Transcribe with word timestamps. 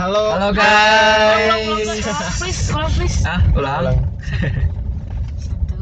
Halo. 0.00 0.32
Halo 0.32 0.48
Ulang, 0.48 0.56
ulang, 0.56 0.56
guys. 0.56 2.00
ulang, 2.00 2.32
please, 2.34 2.62
ulang 2.72 2.92
please. 2.96 3.18
Ah, 3.22 3.40
ulang. 3.52 3.96
Satu. 5.36 5.76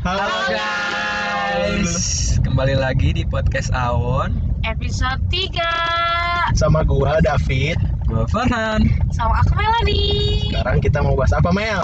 Halo. 0.00 0.22
Halo 0.22 0.38
guys. 0.46 1.92
Kembali 2.40 2.74
lagi 2.78 3.10
di 3.12 3.26
podcast 3.26 3.74
Awon. 3.74 4.38
Episode 4.62 5.18
3 5.26 6.54
Sama 6.54 6.86
gua 6.86 7.18
David. 7.18 7.76
Gua 8.06 8.22
Farhan. 8.26 8.86
Sama 9.10 9.42
aku 9.42 9.52
Melody 9.52 10.48
Sekarang 10.50 10.78
kita 10.78 10.98
mau 11.02 11.14
bahas 11.14 11.32
apa 11.32 11.50
Mel? 11.50 11.82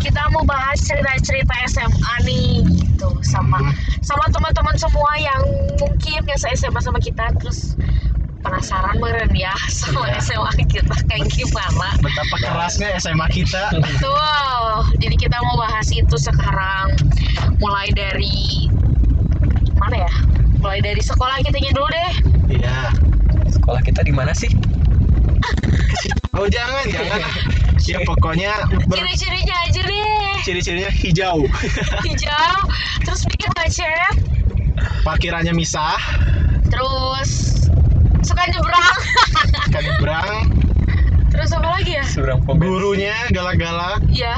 Kita 0.00 0.22
mau 0.30 0.42
bahas 0.42 0.78
cerita-cerita 0.80 1.52
SMA 1.66 2.14
nih 2.24 2.62
gitu 2.64 3.10
Sama 3.20 3.58
Hmm. 3.58 3.72
sama 4.00 4.22
teman-teman 4.30 4.74
semua 4.78 5.10
yang 5.18 5.42
mungkin 5.76 6.22
biasa 6.22 6.54
SMA 6.54 6.78
sama 6.78 6.96
kita 6.96 7.26
Terus 7.36 7.74
penasaran 8.46 8.96
meren 8.96 9.30
ya 9.32 9.50
sama 9.66 10.06
Iya. 10.06 10.22
SMA 10.22 10.50
kita 10.64 10.94
kayak 11.04 11.26
gimana 11.28 11.88
Betapa 11.98 12.36
kerasnya 12.38 12.94
SMA 12.96 13.26
kita. 13.28 13.74
Betul. 13.74 14.70
Jadi 14.96 15.16
kita 15.18 15.36
mau 15.42 15.58
bahas 15.58 15.88
itu 15.88 16.16
sekarang. 16.16 16.94
Mulai 17.58 17.90
dari 17.90 18.70
mana 19.76 19.96
ya? 20.00 20.12
Mulai 20.58 20.78
dari 20.80 21.00
sekolah 21.00 21.42
kitanya 21.42 21.70
dulu 21.72 21.88
deh. 21.88 22.12
Iya. 22.54 22.78
Sekolah 23.48 23.80
kita 23.80 24.00
di 24.00 24.10
mana 24.10 24.30
sih? 24.30 24.50
Oh 26.32 26.46
jangan 26.46 26.84
jangan. 26.86 27.20
Ya 27.82 28.02
pokoknya 28.02 28.52
ber- 28.86 28.98
Ciri-cirinya 28.98 29.56
aja 29.62 29.80
deh. 29.80 30.34
ciri-cirinya 30.42 30.90
hijau. 30.92 31.42
Hijau, 32.06 32.54
terus 33.00 33.22
bikin 33.26 33.50
macet, 33.52 34.14
Parkirannya 35.02 35.50
misah, 35.50 35.98
terus 36.66 37.55
suka 38.22 38.42
nyebrang. 38.46 38.96
kan 39.74 39.82
nyebrang, 39.82 40.30
terus 41.28 41.50
apa 41.52 41.68
lagi 41.68 41.98
ya? 41.98 42.04
Surang 42.06 42.40
pom 42.44 42.56
bensin. 42.56 42.70
gurunya 42.72 43.16
galak-galak. 43.32 44.00
Iya. 44.08 44.36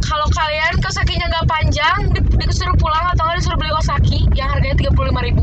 Kalau 0.00 0.26
kalian 0.30 0.82
kosakinya 0.82 1.30
nggak 1.30 1.46
panjang, 1.46 1.98
di- 2.10 2.24
disuruh 2.42 2.74
pulang 2.74 3.06
atau 3.14 3.22
nggak 3.24 3.38
disuruh 3.38 3.58
beli 3.58 3.72
kosaki 3.72 4.18
yang 4.34 4.50
harganya 4.50 4.76
tiga 4.76 4.92
puluh 4.92 5.14
ribu. 5.14 5.42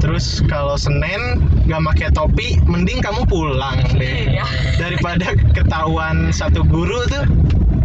Terus 0.00 0.40
kalau 0.46 0.74
Senin 0.74 1.38
nggak 1.68 1.82
pakai 1.92 2.08
topi, 2.10 2.56
mending 2.64 2.98
kamu 2.98 3.22
pulang 3.26 3.78
deh. 3.94 4.32
Iya. 4.32 4.46
Daripada 4.80 5.32
ketahuan 5.52 6.32
satu 6.32 6.64
guru 6.64 7.04
tuh, 7.08 7.26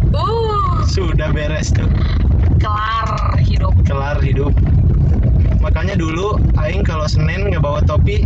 Uh, 0.08 0.80
sudah 0.88 1.28
beres 1.30 1.68
tuh. 1.68 1.84
kelar 2.58 3.36
hidup. 3.38 3.70
kelar 3.84 4.16
hidup 4.18 4.50
makanya 5.60 5.94
dulu 5.94 6.40
aing 6.58 6.80
kalau 6.80 7.04
senin 7.04 7.52
nggak 7.52 7.60
bawa 7.60 7.84
topi 7.84 8.24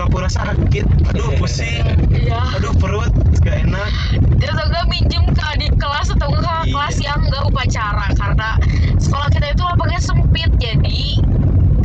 pura-pura 0.00 0.32
sakit 0.32 0.88
aduh 1.12 1.28
pusing 1.36 1.84
Iya. 2.08 2.40
aduh 2.56 2.72
perut 2.72 3.12
gak 3.44 3.68
enak 3.68 3.92
Terus 4.40 4.56
enggak 4.56 4.88
minjem 4.88 5.28
ke 5.36 5.42
adik 5.44 5.76
kelas 5.76 6.08
atau 6.16 6.32
enggak 6.32 6.40
ke 6.40 6.56
Iya. 6.64 6.72
kelas 6.72 6.96
yang 7.04 7.20
enggak 7.20 7.44
upacara 7.44 8.08
karena 8.16 8.48
sekolah 8.96 9.28
kita 9.28 9.52
itu 9.52 9.60
lapangnya 9.60 10.00
sempit 10.00 10.48
jadi 10.56 11.20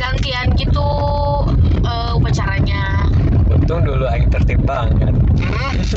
gantian 0.00 0.56
gitu 0.56 0.88
eh, 1.84 2.16
upacaranya. 2.16 3.04
Untung 3.52 3.84
dulu 3.84 4.08
aing 4.08 4.32
tertib 4.32 4.64
banget. 4.64 5.12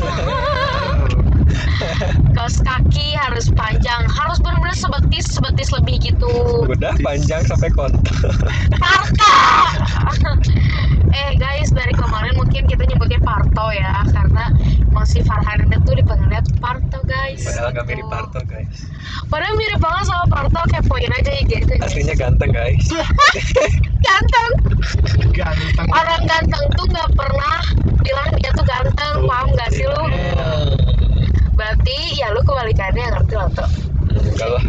Kaos 2.35 2.59
kaki 2.59 3.15
harus 3.15 3.47
panjang, 3.51 4.03
harus 4.07 4.39
benar-benar 4.39 4.75
sebetis 4.75 5.25
sebetis 5.35 5.71
lebih 5.71 5.99
gitu. 6.03 6.31
Udah 6.67 6.95
panjang 6.99 7.43
sampai 7.47 7.71
kontak. 7.71 8.11
eh 11.11 11.31
guys 11.35 11.69
dari 11.69 11.91
kemarin 11.91 12.33
mungkin 12.35 12.63
kita 12.65 12.83
nyebutnya 12.85 13.19
Parto 13.19 13.65
ya 13.69 14.03
karena 14.07 14.53
masih 14.89 15.21
Farhan 15.21 15.65
itu 15.65 15.91
dipanggilnya 15.93 16.41
Parto 16.57 16.99
guys. 17.03 17.41
Padahal 17.43 17.69
nggak 17.71 17.85
Gitu. 17.85 17.91
mirip 17.95 18.07
Parto 18.07 18.39
guys. 18.43 18.77
Padahal 19.27 19.53
mirip 19.55 19.79
banget 19.79 20.03
sama 20.05 20.25
Parto 20.27 20.59
kayak 20.67 20.85
poin 20.85 21.09
aja 21.09 21.31
ya 21.31 21.43
gitu. 21.43 21.71
Aslinya 21.79 22.15
ganteng 22.15 22.51
guys. 22.51 22.85
ganteng. 24.05 24.51
ganteng 25.35 25.87
orang 25.89 26.21
ganteng 26.23 26.63
tuh 26.73 26.85
nggak 26.87 27.09
pernah 27.13 27.57
bilang 27.99 28.29
dia 28.37 28.51
tuh 28.53 28.63
ganteng 28.63 29.15
paham 29.21 29.47
gak 29.53 29.69
sih 29.71 29.83
lu 29.83 30.03
berarti 31.53 31.97
ya 32.15 32.31
lu 32.31 32.39
kebalikannya 32.41 33.03
ngerti 33.09 33.33
lo 33.35 33.47
tuh 33.51 33.69
Enggak 34.09 34.49
lah. 34.49 34.63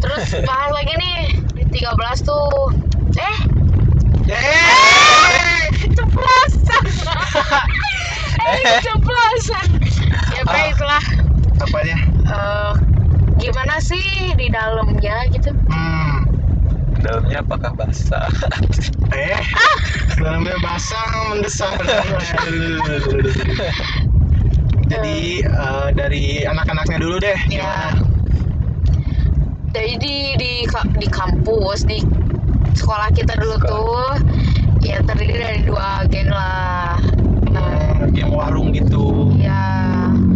terus 0.00 0.24
bahas 0.48 0.70
lagi 0.72 0.94
nih 0.96 1.16
di 1.52 1.84
13 1.84 1.94
tuh 2.24 2.72
eh 3.14 3.38
eh 4.26 4.63
apanya? 11.60 11.96
Eh, 12.26 12.72
gimana 13.38 13.78
sih 13.78 14.34
di 14.34 14.50
dalamnya 14.50 15.28
gitu? 15.30 15.50
Hmm. 15.70 16.26
Dalamnya 17.04 17.44
apakah 17.44 17.72
basah? 17.76 18.26
eh 19.12 19.38
dalamnya 20.16 20.56
basah 20.64 21.04
mendesak 21.30 21.74
jadi 24.84 25.16
eh, 25.44 25.88
dari 25.92 26.24
anak-anaknya 26.48 26.98
dulu 27.00 27.16
deh 27.20 27.38
ya. 27.52 27.92
jadi 29.74 29.92
di 30.00 30.16
di 30.38 30.52
di 30.70 31.08
kampus 31.10 31.84
di 31.84 32.00
sekolah 32.72 33.10
kita 33.12 33.36
dulu 33.36 33.56
Sekolah. 33.58 34.16
tuh 34.16 34.82
ya 34.84 35.00
terdiri 35.04 35.36
dari 35.40 35.60
dua 35.64 36.04
geng 36.08 36.30
lah. 36.30 36.96
Nah 37.52 38.00
Hmm, 38.04 38.12
game 38.12 38.32
warung 38.32 38.72
gitu. 38.76 39.32
Ya 39.40 39.43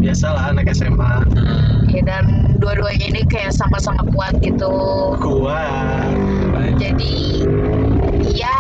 biasalah 0.08 0.56
anak 0.56 0.72
SMA 0.72 1.12
Hmm. 1.36 1.84
ya 1.92 2.00
dan 2.00 2.24
dua-duanya 2.56 3.12
ini 3.12 3.20
kayak 3.28 3.52
sama-sama 3.52 4.00
kuat 4.08 4.32
gitu 4.40 4.72
kuat 5.20 6.16
Baik. 6.48 6.80
jadi 6.80 7.16
ya 8.32 8.56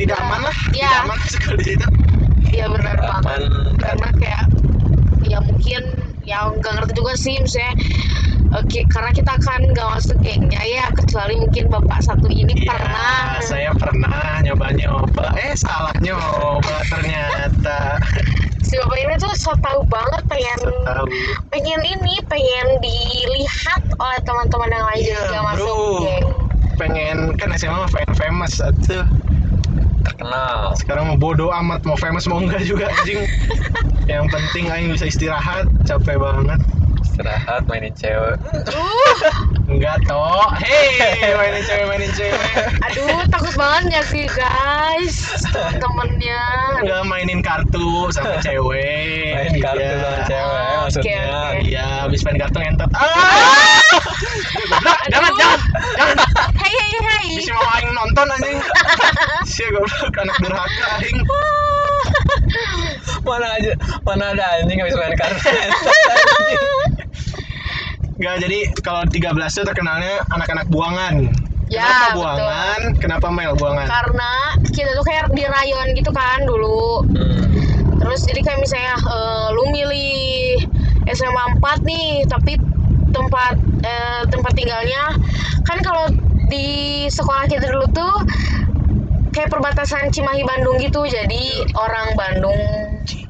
tidak 0.00 0.16
aman 0.16 0.40
lah 0.48 0.56
ya 0.72 0.88
tidak 0.88 1.00
aman 1.04 1.18
sekali 1.28 1.56
di 1.60 1.64
situ 1.76 1.86
ya 2.56 2.64
benar 2.72 2.96
banget 2.96 3.20
Aman. 3.20 3.42
karena 3.76 4.08
kayak 4.16 4.42
ya 5.28 5.38
mungkin 5.44 5.82
yang 6.24 6.56
nggak 6.56 6.72
ngerti 6.72 6.92
juga 6.96 7.12
sih 7.20 7.36
misalnya 7.36 7.72
oke 8.56 8.80
karena 8.88 9.10
kita 9.12 9.32
kan 9.44 9.60
nggak 9.60 9.88
masuk 9.92 10.16
gengnya 10.24 10.62
ya 10.64 10.88
kecuali 10.96 11.36
mungkin 11.36 11.68
bapak 11.68 12.00
satu 12.00 12.32
ini 12.32 12.56
Iya, 12.56 12.72
pernah 12.72 13.20
saya 13.44 13.70
pernah 13.76 14.40
nyoba-nyoba. 14.40 15.36
Eh, 15.36 15.52
salah 15.52 15.92
nyoba 16.00 16.76
ternyata. 16.88 18.00
Si 18.70 18.78
bapak 18.78 18.96
ini 19.02 19.14
tuh 19.18 19.34
so 19.34 19.50
tau 19.58 19.82
banget 19.90 20.22
pengen 20.30 20.58
Tahu. 20.86 21.06
pengen 21.50 21.82
ini 21.82 22.14
pengen 22.30 22.66
dilihat 22.78 23.82
oleh 23.98 24.18
teman-teman 24.22 24.70
yang 24.70 24.86
lain 24.86 25.00
Iya, 25.02 25.10
jadi 25.10 25.26
nggak 25.26 25.44
masuk 25.50 25.74
geng 26.06 26.26
Pengen 26.78 27.18
kan 27.34 27.50
SMA 27.58 27.76
mah 27.76 27.90
fam- 27.92 28.16
famous 28.16 28.56
tuh. 28.56 29.04
Terkenal. 30.00 30.72
Sekarang 30.80 31.12
mau 31.12 31.18
bodoh 31.20 31.52
amat 31.52 31.84
mau 31.84 31.92
famous 31.92 32.24
mau 32.24 32.40
enggak 32.40 32.64
juga 32.64 32.88
anjing. 32.88 33.20
Yang 34.08 34.32
penting 34.32 34.64
aing 34.72 34.88
bisa 34.88 35.04
istirahat, 35.12 35.68
capek 35.84 36.16
banget. 36.16 36.56
Istirahat 37.20 37.68
mainin 37.68 37.92
cewek. 37.92 38.40
uh 38.72 39.20
Enggak 39.68 40.00
toh. 40.08 40.48
Hei, 40.56 41.20
mainin 41.36 41.60
cewek, 41.68 41.84
mainin 41.84 42.08
cewek. 42.16 42.40
aduh 42.80 43.20
takut 43.28 43.52
banget 43.60 43.92
ya 43.92 44.02
sih 44.08 44.24
guys 44.24 45.28
temennya 45.76 46.40
Enggak 46.80 47.04
mainin 47.04 47.44
kartu 47.44 48.08
sama 48.08 48.40
cewek. 48.40 49.36
Main 49.36 49.52
kartu 49.60 49.84
Iya. 49.84 50.00
sama 50.00 50.20
cewek 50.24 50.64
Oke, 50.64 50.80
maksudnya. 50.80 51.20
oke. 51.28 51.58
Iya, 51.60 51.84
habis 52.08 52.20
main 52.24 52.38
kartu 52.40 52.56
ngentot. 52.56 52.88
Ah! 52.96 53.04
Jangan, 55.12 55.32
jangan, 55.36 55.58
jangan. 55.92 56.16
hei 56.56 56.72
hei 56.72 56.90
hei 57.04 57.26
Bisa 57.36 57.52
mau 57.52 57.68
aing 57.76 57.92
nonton 57.92 58.26
anjing. 58.32 58.58
Si 59.44 59.68
goblok 59.68 60.16
anak 60.16 60.36
durhaka 60.40 60.86
aing. 61.04 61.20
Mana 63.20 63.46
aja, 63.54 63.76
mana 64.02 64.32
ada 64.32 64.44
anjing 64.58 64.80
habis 64.80 64.96
main 64.96 65.12
kartu. 65.12 65.52
Enggak, 68.20 68.36
jadi 68.44 68.58
kalau 68.84 69.02
13 69.08 69.16
itu 69.50 69.64
terkenalnya 69.64 70.14
anak-anak 70.28 70.68
buangan. 70.68 71.14
Ya, 71.70 71.86
Kenapa 71.86 72.04
betul. 72.04 72.18
buangan? 72.20 72.80
Kenapa 72.98 73.26
Mel 73.30 73.52
buangan? 73.56 73.86
karena 73.88 74.30
kita 74.68 74.90
tuh 74.92 75.04
kayak 75.06 75.30
di 75.32 75.44
rayon 75.46 75.88
gitu 75.94 76.10
kan 76.10 76.42
dulu 76.42 77.00
Hmm. 77.06 77.46
terus 77.96 78.26
jadi 78.26 78.40
kayak 78.42 78.58
misalnya 78.58 78.94
eh, 78.98 79.46
lu 79.54 79.64
milih 79.70 80.66
SMA 81.08 81.44
4 81.56 81.86
nih 81.86 82.26
tapi 82.26 82.58
tempat 83.10 83.54
eh, 83.80 84.22
tempat 84.26 84.52
tinggalnya 84.52 85.14
kan 85.62 85.78
kalau 85.80 86.10
di 86.50 86.66
sekolah 87.06 87.46
kita 87.46 87.70
dulu 87.70 87.86
tuh 87.88 88.14
kayak 89.30 89.48
perbatasan 89.48 90.10
Cimahi 90.10 90.42
Bandung 90.42 90.74
gitu 90.76 91.06
jadi 91.06 91.42
orang 91.78 92.18
Bandung 92.18 92.58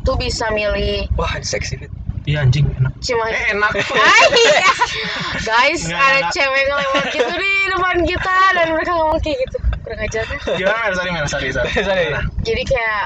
tuh 0.00 0.16
bisa 0.16 0.48
milih 0.48 1.12
Wah, 1.14 1.36
seksi 1.36 1.76
fit. 1.76 1.92
Iya 2.30 2.38
anjing 2.40 2.66
enak. 2.70 2.92
Cimahi 3.00 3.32
Eh 3.32 3.44
enak. 3.52 3.72
Ay, 4.06 4.24
iya. 4.38 4.72
guys 5.42 5.82
Nggak, 5.82 5.98
ada 5.98 6.18
nggak. 6.20 6.30
cewek 6.30 6.62
ngelewat 6.64 7.04
gitu 7.10 7.32
di 7.34 7.52
depan 7.68 7.96
kita 8.04 8.36
dan 8.54 8.66
mereka 8.70 8.92
ngomong 8.94 9.18
kayak 9.18 9.38
gitu 9.40 9.56
kurang 9.80 10.00
ajar 10.00 10.22
kan 10.22 10.38
Gimana 10.54 10.78
Mel? 10.80 10.94
Sorry 10.94 11.10
Mel, 11.10 11.26
sorry 11.26 11.48
sorry. 11.50 11.70
Sorry. 11.74 12.04
Gimana? 12.06 12.22
jadi 12.40 12.62
kayak 12.62 13.02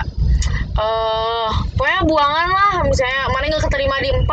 eh 0.74 1.48
pokoknya 1.72 2.00
buangan 2.02 2.48
lah 2.50 2.72
misalnya 2.82 3.30
mana 3.30 3.46
nggak 3.46 3.62
keterima 3.62 3.96
di 3.96 4.10
4 4.10 4.26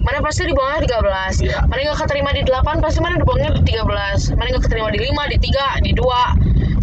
mana 0.00 0.18
pasti 0.18 0.48
dibuangnya 0.48 0.80
13 0.80 1.44
Iya. 1.44 1.58
mana 1.68 1.78
nggak 1.84 2.00
keterima 2.00 2.30
di 2.32 2.42
8 2.42 2.80
pasti 2.80 2.98
mana 2.98 3.14
dibuangnya 3.14 3.50
di 3.54 3.62
13 3.68 4.32
mana 4.32 4.46
nggak 4.50 4.64
keterima 4.64 4.88
di 4.88 4.98
5 5.04 5.32
di 5.32 5.38
3 5.38 5.84
di 5.84 5.92
2 5.92 6.00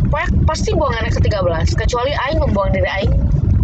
pokoknya 0.07 0.29
pasti 0.45 0.69
buangannya 0.71 1.09
ke 1.09 1.21
13 1.25 1.41
kecuali 1.75 2.11
Aing 2.15 2.39
membuang 2.39 2.69
diri 2.69 2.85
Aing 2.87 3.13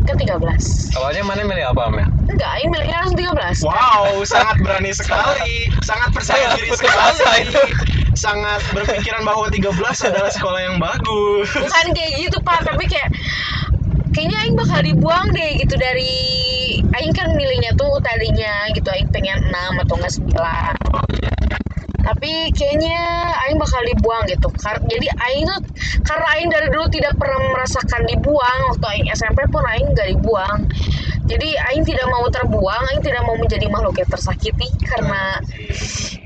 ke 0.04 0.14
13 0.18 0.98
Awalnya 0.98 1.24
mana 1.24 1.42
milih 1.44 1.66
apa, 1.68 1.84
Mel? 1.90 2.10
Enggak 2.26 2.50
Aing 2.58 2.70
milihnya 2.74 2.98
langsung 3.06 3.18
13 3.18 3.62
Wow, 3.66 4.26
sangat 4.26 4.58
berani 4.62 4.92
sekali, 4.92 5.70
sangat 5.86 6.10
percaya 6.14 6.58
diri 6.58 6.72
sekali, 6.74 7.46
itu. 7.46 7.62
sangat 8.18 8.62
berpikiran 8.74 9.22
bahwa 9.28 9.48
13 9.52 9.72
adalah 10.10 10.32
sekolah 10.34 10.60
yang 10.66 10.78
bagus. 10.82 11.48
bukan 11.54 11.86
kayak 11.94 12.12
gitu 12.20 12.38
pak 12.42 12.66
tapi 12.66 12.86
kayak 12.90 13.10
kayaknya 14.16 14.38
Aing 14.48 14.56
bakal 14.56 14.80
dibuang 14.82 15.28
deh 15.36 15.52
gitu 15.60 15.76
dari 15.76 16.16
Aing 16.96 17.12
kan 17.12 17.36
milihnya 17.36 17.76
tuh 17.76 18.00
tadinya 18.00 18.72
gitu 18.72 18.88
Aing 18.90 19.12
pengen 19.12 19.44
6 19.52 19.84
atau 19.84 19.94
enggak 20.00 20.14
9 20.18 21.75
tapi 22.06 22.54
kayaknya 22.54 23.02
Aing 23.46 23.58
bakal 23.58 23.82
dibuang 23.90 24.24
gitu 24.30 24.48
jadi 24.86 25.08
Aing 25.26 25.50
tuh 25.50 25.62
karena 26.06 26.28
Aing 26.38 26.50
dari 26.54 26.70
dulu 26.70 26.86
tidak 26.94 27.18
pernah 27.18 27.42
merasakan 27.58 28.06
dibuang 28.06 28.60
waktu 28.70 28.86
Aing 28.86 29.08
SMP 29.10 29.42
pun 29.50 29.66
Aing 29.66 29.90
gak 29.98 30.14
dibuang 30.14 30.70
jadi 31.26 31.50
Aing 31.74 31.82
tidak 31.82 32.06
mau 32.14 32.30
terbuang 32.30 32.84
Aing 32.94 33.02
tidak 33.02 33.26
mau 33.26 33.34
menjadi 33.34 33.66
makhluk 33.74 33.98
yang 33.98 34.10
tersakiti 34.14 34.70
karena 34.86 35.42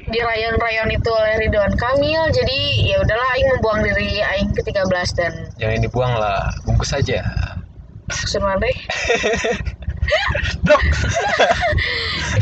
di 0.09 0.19
rayon-rayon 0.19 0.89
itu 0.91 1.09
oleh 1.13 1.47
Ridwan 1.47 1.73
Kamil 1.79 2.27
jadi 2.35 2.59
ya 2.83 2.99
udahlah 2.99 3.27
Aing 3.39 3.47
membuang 3.55 3.79
diri 3.87 4.19
Aing 4.19 4.51
ke 4.51 4.61
13 4.67 4.83
dan 5.15 5.31
Jangan 5.55 5.79
dibuang 5.79 6.13
lah, 6.19 6.51
bungkus 6.67 6.91
aja. 6.91 7.23
maksud 8.09 8.41
deh? 8.41 8.77
Blok. 10.65 10.83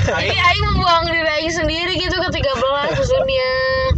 jadi 0.07 0.35
Aing 0.35 0.63
membuang 0.73 1.05
diri 1.07 1.29
Aing 1.41 1.53
sendiri 1.53 1.93
gitu 1.99 2.15
ke 2.15 2.29
13 2.41 2.97
maksudnya 2.97 3.51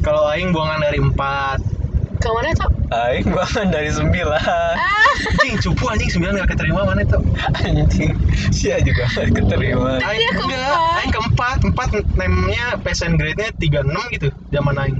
Kalau 0.05 0.23
Aing 0.29 0.51
buangan 0.53 0.79
dari 0.83 0.99
4 1.01 1.79
ke 2.19 2.27
mana 2.35 2.51
tuh? 2.51 2.69
Aing 2.91 3.31
banget 3.31 3.67
dari 3.71 3.89
sembilan. 3.95 4.43
ah 4.43 4.99
Anjing, 5.19 5.55
cupu 5.59 5.83
anjing 5.87 6.11
9 6.11 6.39
gak 6.39 6.49
keterima 6.51 6.83
mana 6.83 7.01
itu? 7.03 7.19
Anjing, 7.63 8.11
sia 8.51 8.79
juga 8.83 9.07
nggak 9.15 9.35
keterima. 9.35 9.99
Aing 10.03 10.19
Dia 10.19 10.31
enggak, 10.31 10.47
keempat. 10.47 10.95
Aing 10.99 11.11
keempat, 11.11 11.57
empat 11.63 11.89
name-nya 12.15 12.65
PSN 12.83 13.15
grade-nya 13.19 13.49
36 13.55 14.15
gitu, 14.15 14.29
zaman 14.51 14.75
Aing. 14.79 14.97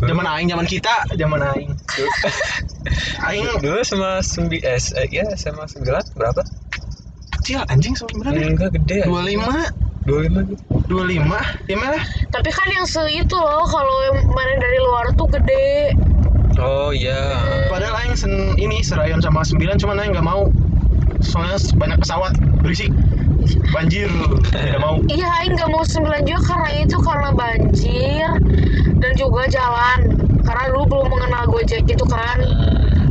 Zaman 0.00 0.26
Aing, 0.26 0.48
zaman 0.48 0.66
kita, 0.66 0.94
zaman 1.18 1.40
Aing. 1.42 1.70
Aing 3.26 3.46
Dulu 3.60 3.80
sama 3.84 4.22
sembi 4.24 4.62
eh 4.64 4.78
ya 5.10 5.26
sama 5.36 5.66
sembilan 5.66 6.02
berapa? 6.14 6.42
Kecil 7.40 7.58
anjing 7.66 7.96
sebenarnya. 7.96 8.52
Enggak 8.52 8.70
gede. 8.76 9.08
25, 9.08 9.10
Dua 10.00 10.24
lima 10.24 10.40
gitu. 10.48 10.62
25, 10.88 11.68
ya 11.68 11.76
malah. 11.76 12.02
tapi 12.32 12.48
kan 12.48 12.66
yang 12.72 12.88
se 12.88 13.04
itu 13.06 13.36
loh 13.36 13.62
kalau 13.62 13.96
yang 14.10 14.18
mana 14.26 14.52
dari 14.56 14.78
luar 14.80 15.04
tuh 15.14 15.28
gede 15.28 15.92
Oh 16.58 16.90
iya. 16.90 17.36
Padahal 17.68 17.94
Aing 18.04 18.16
sen, 18.18 18.32
ini 18.56 18.82
serayon 18.82 19.22
sama 19.22 19.40
9 19.40 19.80
cuman 19.80 19.96
Aing 19.96 20.12
nggak 20.12 20.26
mau. 20.26 20.50
Soalnya 21.22 21.56
banyak 21.78 22.00
pesawat 22.02 22.32
berisik. 22.60 22.90
Banjir, 23.72 24.10
tidak 24.50 24.80
mau. 24.82 25.00
iya 25.08 25.24
Aing 25.40 25.56
gak 25.56 25.70
mau 25.70 25.80
9 25.80 26.04
juga 26.26 26.42
karena 26.44 26.70
itu 26.76 26.96
karena 27.00 27.30
banjir 27.32 28.28
dan 29.00 29.12
juga 29.16 29.48
jalan 29.48 29.98
karena 30.44 30.64
dulu 30.68 30.84
belum 30.86 31.06
mengenal 31.08 31.44
Gojek 31.48 31.86
gitu 31.86 32.04
kan 32.04 32.36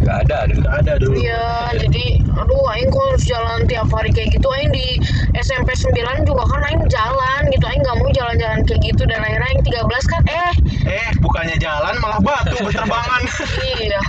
Enggak 0.10 0.26
ada 0.26 0.38
dulu. 0.48 0.60
Nggak 0.60 0.76
ada 0.76 0.94
dulu. 0.98 1.14
Iya, 1.16 1.46
jadi 1.78 2.06
aduh 2.34 2.66
aing 2.68 2.90
kok 2.90 3.04
harus 3.06 3.24
jalan 3.24 3.60
tiap 3.64 3.88
hari 3.90 4.10
kayak 4.10 4.30
gitu. 4.34 4.48
Aing 4.50 4.72
di 4.72 4.98
SMP 5.36 5.70
9 5.72 5.94
juga 6.26 6.44
kan 6.48 6.62
aing 6.66 6.82
jalan 6.88 7.42
gitu. 7.48 7.62
Aing 7.64 7.82
nggak 7.82 7.96
mau 7.96 8.10
jalan-jalan 8.10 8.60
kayak 8.64 8.82
gitu 8.84 9.04
dan 9.06 9.22
akhirnya 9.22 9.48
aing 9.48 9.62
13 9.62 9.86
kan 10.08 10.22
eh 10.26 10.54
Eh, 10.90 11.10
bukannya 11.20 11.58
jalan 11.58 11.94
malah 12.00 12.18
batu 12.20 12.58
berterbangan. 12.66 13.22
iya, 13.78 14.02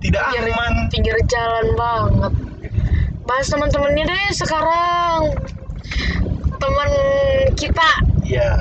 tidak 0.00 0.22
pinggir, 0.24 0.44
aman. 0.48 0.72
pinggir 0.88 1.16
jalan 1.26 1.66
banget. 1.74 2.32
Bahas 3.22 3.46
teman-temannya 3.46 4.04
deh 4.06 4.24
sekarang. 4.32 5.20
Teman 6.56 6.90
kita, 7.52 7.90
Iya. 8.22 8.56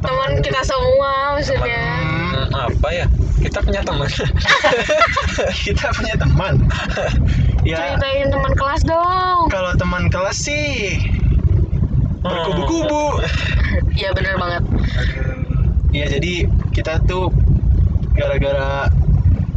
teman 0.00 0.40
kita 0.40 0.60
semua 0.62 1.36
maksudnya. 1.36 1.84
Hmm, 2.00 2.32
Hmm, 2.34 2.72
apa 2.72 2.88
ya? 2.90 3.06
Kita 3.44 3.60
punya 3.60 3.84
teman. 3.84 4.08
kita 5.68 5.86
punya 5.92 6.14
teman. 6.16 6.54
ya, 7.68 7.76
Ceritain 7.76 8.32
teman 8.32 8.52
kelas 8.56 8.82
dong. 8.88 9.52
kalau 9.52 9.72
teman 9.76 10.08
kelas 10.08 10.36
sih 10.40 10.96
berkubu-kubu. 12.24 13.20
Iya 13.92 14.16
bener 14.16 14.40
banget. 14.40 14.64
Iya, 15.92 16.06
jadi 16.18 16.48
kita 16.72 17.04
tuh 17.04 17.28
gara-gara 18.16 18.88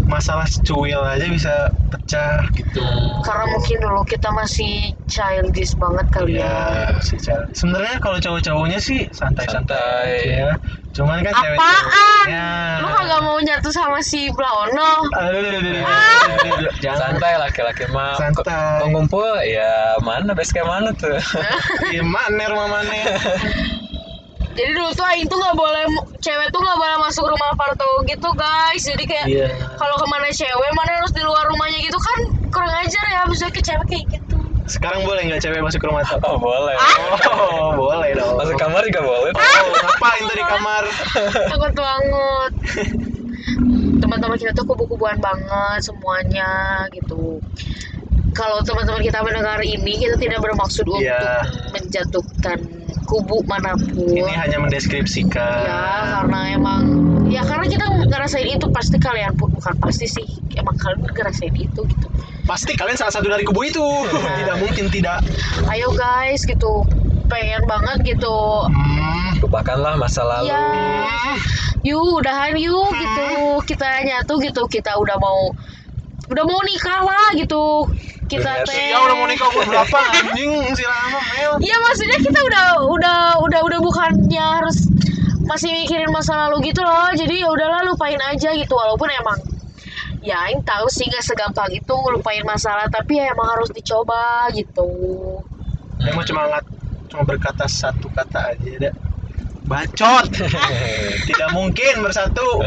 masalah 0.08 0.48
cuil 0.64 1.00
aja 1.04 1.28
bisa 1.28 1.54
pecah 1.88 2.40
gitu. 2.52 2.84
Karena 3.22 3.46
mungkin 3.48 3.78
dulu 3.80 4.02
kita 4.04 4.32
masih 4.32 4.92
childish 5.06 5.76
banget 5.76 6.08
kali 6.10 6.40
ya. 6.40 6.48
Iya, 6.48 7.00
si 7.00 7.16
Chel- 7.16 7.48
Sebenarnya 7.52 8.00
kalau 8.00 8.18
cowok-cowoknya 8.18 8.80
sih 8.80 9.08
santai-santai 9.12 9.76
Santai. 9.78 10.32
aja. 10.32 10.50
Cuman 10.96 11.22
kan 11.22 11.30
Apaan? 11.30 11.44
cewek-ceweknya. 11.46 12.46
Lu 12.82 12.88
kagak 12.90 13.22
mau 13.22 13.38
nyatu 13.38 13.70
sama 13.70 14.00
si 14.02 14.32
Blaono? 14.34 15.06
Aduh, 15.14 15.40
aduh, 15.40 15.52
aduh, 15.54 15.72
aduh, 15.78 15.84
aduh, 15.86 16.52
aduh, 16.58 16.72
Jangan. 16.82 17.00
Santai 17.20 17.34
laki-laki 17.38 17.86
mah. 17.94 18.16
Santai. 18.18 18.82
Kok 18.82 18.88
ngumpul 18.90 19.28
ya 19.46 20.00
mana 20.02 20.34
base 20.34 20.58
mana 20.64 20.90
tuh? 20.98 21.20
Gimana 21.94 22.44
rumah 22.50 22.68
mana? 22.82 22.92
Jadi 24.58 24.72
dulu 24.74 24.90
tuh 24.92 25.06
Aing 25.06 25.30
tuh 25.30 25.38
nggak 25.38 25.54
boleh 25.54 25.86
cewek 26.18 26.50
tuh 26.50 26.60
nggak 26.60 26.78
boleh 26.78 26.98
masuk 26.98 27.30
rumah 27.30 27.54
Parto 27.54 28.02
gitu 28.04 28.30
guys. 28.34 28.82
Jadi 28.82 29.04
kayak 29.06 29.26
Iya. 29.30 29.48
kalau 29.78 29.96
ke 29.96 30.06
mana 30.10 30.28
cewek 30.28 30.72
mana 30.74 30.92
harus 30.98 31.14
di 31.14 31.22
luar 31.22 31.46
rumahnya 31.46 31.78
gitu 31.78 31.96
kan 31.96 32.20
kurang 32.50 32.74
ajar 32.82 33.06
ya 33.08 33.22
bisa 33.30 33.46
ke 33.48 33.62
cewek 33.62 33.86
kayak 33.86 34.06
gitu. 34.10 34.38
Sekarang 34.68 35.06
boleh 35.06 35.30
nggak 35.30 35.40
cewek 35.40 35.62
masuk 35.62 35.80
rumah 35.80 36.02
tuh? 36.04 36.18
Oh 36.26 36.36
boleh. 36.36 36.76
Oh, 37.32 37.72
boleh 37.78 38.12
dong. 38.18 38.36
Masuk 38.36 38.58
kamar 38.58 38.82
juga 38.84 39.00
boleh. 39.00 39.32
Oh, 39.32 39.68
ngapain 39.72 40.22
tuh 40.26 40.36
di 40.36 40.44
kamar? 40.44 40.84
Takut 41.48 41.72
banget. 41.72 42.52
Teman-teman 44.02 44.36
kita 44.36 44.52
tuh 44.52 44.66
kubu-kubuan 44.66 45.16
banget 45.18 45.80
semuanya 45.80 46.50
gitu. 46.92 47.40
Kalau 48.38 48.62
teman-teman 48.62 49.02
kita 49.02 49.20
mendengar 49.20 49.58
ini, 49.60 49.98
kita 49.98 50.14
tidak 50.16 50.40
bermaksud 50.40 50.86
untuk 50.86 51.02
Iya. 51.02 51.42
menjatuhkan 51.74 52.58
kubu 53.04 53.42
mana 53.50 53.74
pun. 53.74 54.14
Ini 54.14 54.30
hanya 54.30 54.62
mendeskripsikan. 54.62 55.64
Ya, 55.66 55.82
karena 56.22 56.40
emang 56.54 56.82
ya 57.28 57.42
karena 57.42 57.66
kita 57.66 57.86
ngerasain 58.06 58.46
itu 58.46 58.68
pasti 58.70 59.02
kalian 59.02 59.34
pun 59.34 59.50
bukan 59.50 59.74
pasti 59.80 60.06
sih 60.06 60.28
emang 60.54 60.78
kalian 60.78 61.02
ngerasain 61.08 61.56
itu 61.56 61.82
gitu. 61.82 62.08
Pasti 62.46 62.76
kalian 62.76 62.94
salah 62.94 63.12
satu 63.12 63.26
dari 63.26 63.42
kubu 63.42 63.66
itu. 63.66 63.84
Tidak 64.12 64.58
mungkin 64.60 64.86
tidak. 64.88 65.24
Ayo 65.66 65.90
guys 65.92 66.44
gitu, 66.44 66.84
pengen 67.26 67.64
banget 67.66 68.16
gitu. 68.16 68.38
Hmm. 68.68 69.40
Lupakanlah 69.42 69.96
masa 69.96 70.22
lalu. 70.22 70.52
Ya, 70.52 70.60
Hmm. 70.60 71.36
yuk 71.82 72.22
udahan 72.22 72.54
yuk 72.54 72.92
gitu. 72.92 73.28
Kita 73.66 74.04
nyatu 74.04 74.38
gitu, 74.40 74.62
kita 74.68 74.94
udah 74.94 75.16
mau 75.18 75.56
udah 76.28 76.44
mau 76.44 76.62
nikah 76.68 77.00
lah 77.04 77.28
gitu. 77.36 77.88
Kita 78.28 78.44
Lihat. 78.44 78.68
teh. 78.68 78.92
Ya 78.92 79.00
udah 79.00 79.16
mau 79.16 79.28
nikah 79.28 79.48
umur 79.52 79.66
berapa 79.68 79.98
anjing 80.20 80.52
si 80.76 80.84
Rama 80.84 81.20
Mel. 81.32 81.52
Iya 81.64 81.78
maksudnya 81.80 82.20
kita 82.20 82.40
udah 82.44 82.66
udah 82.92 83.20
udah 83.40 83.60
udah 83.64 83.80
bukannya 83.80 84.46
harus 84.60 84.92
masih 85.48 85.72
mikirin 85.72 86.12
masa 86.12 86.36
lalu 86.48 86.72
gitu 86.72 86.84
loh. 86.84 87.08
Jadi 87.16 87.44
ya 87.44 87.48
udahlah 87.48 87.88
lupain 87.88 88.20
aja 88.20 88.52
gitu 88.52 88.74
walaupun 88.76 89.08
emang 89.08 89.40
ya 90.20 90.44
Aing 90.44 90.60
tahu 90.68 90.92
sih 90.92 91.08
nggak 91.08 91.24
segampang 91.24 91.72
itu 91.72 91.94
ngelupain 91.96 92.44
masalah 92.44 92.92
tapi 92.92 93.24
ya 93.24 93.32
emang 93.32 93.48
harus 93.56 93.72
dicoba 93.72 94.52
gitu. 94.52 94.92
Mah 96.04 96.24
cuma 96.28 96.60
cuma 97.08 97.24
berkata 97.24 97.64
satu 97.64 98.12
kata 98.12 98.52
aja 98.52 98.92
dah. 98.92 99.07
Bacot. 99.68 100.32
Tidak 101.28 101.50
mungkin 101.52 102.00
bersatu. 102.04 102.48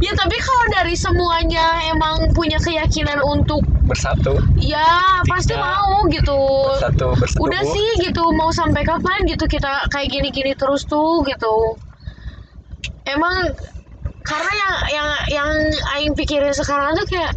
Ya 0.00 0.12
tapi 0.16 0.32
kalau 0.40 0.66
dari 0.72 0.96
semuanya 0.96 1.84
emang 1.92 2.16
punya 2.32 2.56
keyakinan 2.56 3.20
untuk 3.20 3.60
Bersatu. 3.84 4.32
ya 4.56 5.20
pasti 5.28 5.52
Tidak. 5.52 5.60
mau 5.60 6.08
gitu. 6.08 6.40
Bersatu 6.72 7.06
bersatu. 7.20 7.40
Udah 7.44 7.62
sih 7.62 7.88
gitu 8.00 8.24
mau 8.32 8.48
sampai 8.48 8.80
kapan 8.80 9.28
gitu 9.28 9.44
kita 9.44 9.84
kayak 9.92 10.08
gini-gini 10.08 10.56
terus 10.56 10.88
tuh 10.88 11.20
gitu. 11.28 11.76
Emang 13.04 13.52
karena 14.24 14.52
yang 14.56 14.74
yang 14.88 15.08
yang 15.28 15.50
aing 16.00 16.14
pikirin 16.16 16.56
sekarang 16.56 16.96
tuh 16.96 17.06
kayak 17.08 17.32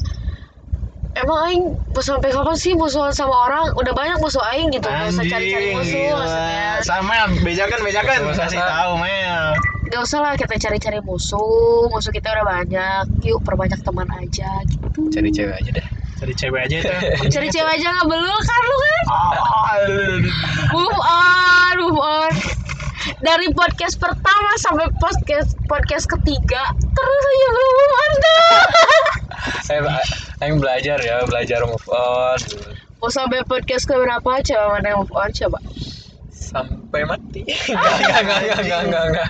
emang 1.20 1.39
aing 1.50 1.63
mau 1.93 2.01
sampai 2.01 2.29
kapan 2.34 2.58
sih 2.58 2.74
musuhan 2.74 3.13
sama 3.13 3.36
orang? 3.50 3.74
Udah 3.77 3.93
banyak 3.93 4.17
musuh 4.20 4.41
aing 4.53 4.74
gitu. 4.74 4.88
Gak 4.88 5.13
usah 5.13 5.25
cari-cari 5.25 5.67
musuh 5.77 5.98
gila. 5.98 6.17
maksudnya. 6.20 6.65
Sama 6.82 7.15
bejakan 7.41 7.79
bejakan 7.86 8.20
kasih 8.34 8.62
tahu 8.62 8.91
Mel. 8.98 9.46
Gak 9.93 10.01
usah 10.01 10.20
lah 10.25 10.34
kita 10.34 10.55
cari-cari 10.58 11.00
musuh. 11.05 11.88
Musuh 11.93 12.12
kita 12.12 12.34
udah 12.34 12.46
banyak. 12.46 13.03
Yuk 13.22 13.39
perbanyak 13.46 13.79
teman 13.86 14.10
aja 14.17 14.62
gitu. 14.65 15.10
Cari 15.13 15.29
cewek 15.29 15.55
aja 15.62 15.70
deh. 15.70 15.88
Cari 16.24 16.34
cewek 16.34 16.62
aja 16.65 16.75
itu. 16.82 16.93
Cari 17.38 17.48
cewek 17.51 17.72
aja 17.77 17.88
nggak 17.93 18.08
belul 18.10 18.39
kan 18.41 18.62
lu 18.63 18.77
kan? 18.77 19.03
move 20.74 21.00
on 21.01 21.74
move 21.82 22.00
on 22.00 22.32
dari 23.20 23.51
podcast 23.51 24.00
pertama 24.00 24.51
sampai 24.60 24.88
podcast 25.01 25.58
podcast 25.67 26.05
ketiga 26.08 26.63
terus 26.79 27.24
aja 27.27 27.48
belum 27.51 27.74
move 27.74 27.96
on 27.96 28.12
tuh 28.15 28.46
saya 30.44 30.60
belajar 30.60 30.98
ya 31.00 31.24
belajar 31.24 31.60
move 31.64 31.88
on. 31.88 32.40
Mau 33.00 33.08
sampai 33.08 33.48
podcast 33.48 33.88
ke 33.88 33.96
berapa 33.96 34.44
coba 34.44 34.66
mana 34.76 34.92
yang 34.92 35.00
move 35.00 35.16
on? 35.16 35.32
Coba. 35.32 35.56
Sampai 36.36 37.08
mati. 37.08 37.48
Enggak 37.72 37.96
enggak 37.96 38.20
enggak 38.20 38.40
enggak 38.44 38.60
enggak 38.60 38.82
enggak, 38.84 39.04
enggak. 39.08 39.30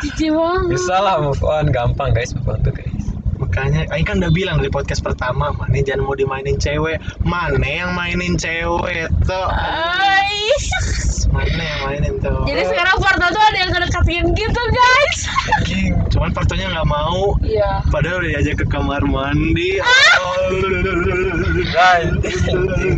cici 0.00 0.32
banget. 0.32 0.72
Bisa 0.72 0.96
lah 1.04 1.20
move 1.20 1.44
on 1.44 1.68
gampang 1.68 2.16
guys 2.16 2.32
move 2.32 2.48
on 2.48 2.64
tuh 2.64 2.72
guys. 2.72 3.12
Makanya, 3.36 3.84
Aing 3.92 4.08
kan 4.08 4.16
udah 4.22 4.32
bilang 4.32 4.56
dari 4.62 4.72
podcast 4.72 5.04
pertama, 5.04 5.52
mana 5.52 5.82
jangan 5.82 6.06
mau 6.06 6.14
dimainin 6.14 6.56
cewek, 6.62 7.02
mana 7.26 7.66
yang 7.66 7.90
mainin 7.92 8.38
cewek 8.38 9.10
tuh, 9.26 9.48
Ais. 9.50 11.11
Mana 11.32 11.48
yang 11.58 11.80
mainin 11.82 12.14
tuh. 12.20 12.44
jadi 12.44 12.62
sekarang 12.68 12.96
Parto 12.96 13.26
tuh 13.28 13.42
ada 13.42 13.58
yang 13.58 13.70
ngedekatin 13.70 14.24
gitu 14.32 14.62
guys 14.68 15.18
anjing 15.56 15.92
Cuman 16.12 16.28
Partonya 16.30 16.68
nggak 16.68 16.84
mau, 16.86 17.40
iya 17.40 17.80
padahal 17.88 18.20
udah 18.20 18.30
diajak 18.30 18.60
ke 18.60 18.66
kamar 18.68 19.00
mandi. 19.02 19.80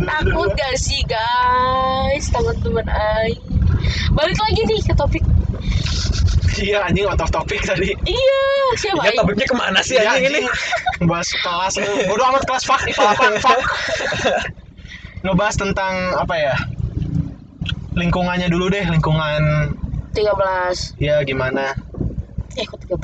takut 0.05 0.49
gak 0.53 0.75
sih 0.75 1.01
guys 1.07 2.27
teman-teman 2.29 2.85
Ai 2.85 3.33
balik 4.11 4.37
lagi 4.37 4.61
nih 4.65 4.79
ke 4.83 4.93
topik 4.93 5.23
Iya 6.55 6.87
anjing 6.87 7.03
out 7.03 7.19
of 7.19 7.27
topic 7.31 7.59
tadi. 7.61 7.91
iya 8.07 8.39
siapa 8.79 9.03
ya 9.03 9.11
Ai? 9.11 9.17
topiknya 9.19 9.43
ke 9.43 9.55
mana 9.55 9.79
sih 9.79 9.99
Iya, 9.99 10.07
anjing 10.11 10.31
ini 10.31 10.41
Bahas 11.03 11.27
kelas 11.35 11.75
lu. 11.75 11.91
Bodoh 12.07 12.23
amat 12.31 12.47
kelas 12.47 12.63
fuck, 12.63 12.79
apa 12.95 13.35
fuck. 13.43 13.59
Ngebahas 15.27 15.55
tentang 15.59 15.93
apa 16.15 16.35
ya? 16.39 16.55
Lingkungannya 17.95 18.47
dulu 18.51 18.67
deh, 18.69 18.85
lingkungan 18.87 19.71
13 20.15 20.95
ya 20.99 21.19
gimana? 21.27 21.75
eh 22.55 22.63
kok 22.63 22.79
13 22.87 23.03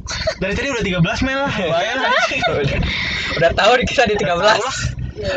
Dari 0.42 0.52
tadi 0.54 0.68
udah 0.70 0.84
13 1.02 1.26
Mel. 1.26 1.38
Lah. 1.42 1.50
Bayar 1.50 1.96
udah, 2.62 2.78
udah 3.38 3.50
tahu 3.58 3.70
kita 3.90 4.06
di 4.06 4.14
13 4.14 5.18
Iya. 5.18 5.34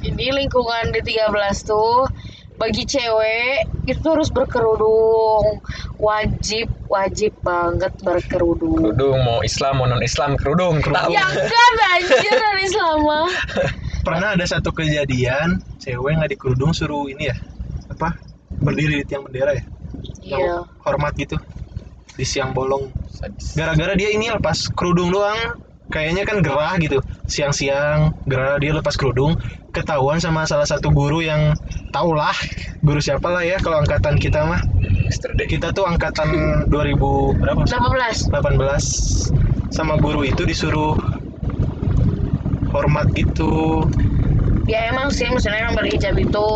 Ini 0.00 0.26
lingkungan 0.44 0.92
di 0.92 1.00
13 1.00 1.32
tuh 1.64 2.04
bagi 2.60 2.84
cewek 2.84 3.88
itu 3.88 4.04
harus 4.04 4.28
berkerudung. 4.28 5.64
Wajib 5.96 6.68
wajib 6.92 7.32
banget 7.40 7.96
berkerudung. 8.04 8.92
Kerudung 8.92 9.24
mau 9.24 9.40
Islam 9.40 9.80
mau 9.80 9.88
non 9.88 10.04
Islam 10.04 10.36
kerudung 10.36 10.84
tahu. 10.84 11.16
Ya 11.16 11.24
enggak 11.24 11.90
anjir 11.96 12.34
dari 12.36 12.66
selama 12.68 13.20
Pernah 14.04 14.36
ada 14.36 14.44
satu 14.44 14.68
kejadian 14.76 15.64
cewek 15.80 16.12
nggak 16.20 16.36
dikerudung 16.36 16.76
suruh 16.76 17.08
ini 17.08 17.32
ya 17.32 17.36
apa? 18.00 18.16
Berdiri 18.64 19.04
di 19.04 19.04
tiang 19.04 19.28
bendera 19.28 19.52
ya? 19.52 19.64
Iya. 20.24 20.64
hormat 20.80 21.12
gitu. 21.20 21.36
Di 22.16 22.24
siang 22.24 22.56
bolong. 22.56 22.88
Gara-gara 23.52 23.92
dia 23.92 24.08
ini 24.16 24.32
lepas 24.32 24.72
kerudung 24.72 25.12
doang. 25.12 25.60
Kayaknya 25.90 26.22
kan 26.24 26.38
gerah 26.40 26.74
gitu. 26.80 27.04
Siang-siang 27.28 28.16
gerah. 28.24 28.56
Dia 28.56 28.72
lepas 28.72 28.96
kerudung. 28.96 29.36
Ketahuan 29.70 30.18
sama 30.18 30.48
salah 30.48 30.64
satu 30.64 30.88
guru 30.88 31.20
yang 31.20 31.52
tau 31.92 32.16
lah. 32.16 32.34
Guru 32.80 33.02
siapa 33.02 33.28
lah 33.28 33.44
ya 33.44 33.60
kalau 33.60 33.84
angkatan 33.84 34.16
kita 34.16 34.48
mah. 34.48 34.62
Kita 35.50 35.74
tuh 35.74 35.84
angkatan 35.84 36.30
2000 36.70 37.42
berapa 37.42 37.62
18 37.66 38.30
18 38.30 39.74
sama 39.74 39.98
guru 39.98 40.22
itu 40.22 40.46
disuruh 40.46 40.94
hormat 42.70 43.10
gitu. 43.18 43.82
Ya 44.70 44.86
emang 44.94 45.10
sih 45.10 45.26
maksudnya 45.26 45.66
emang 45.66 45.74
berhijab 45.82 46.14
itu 46.14 46.48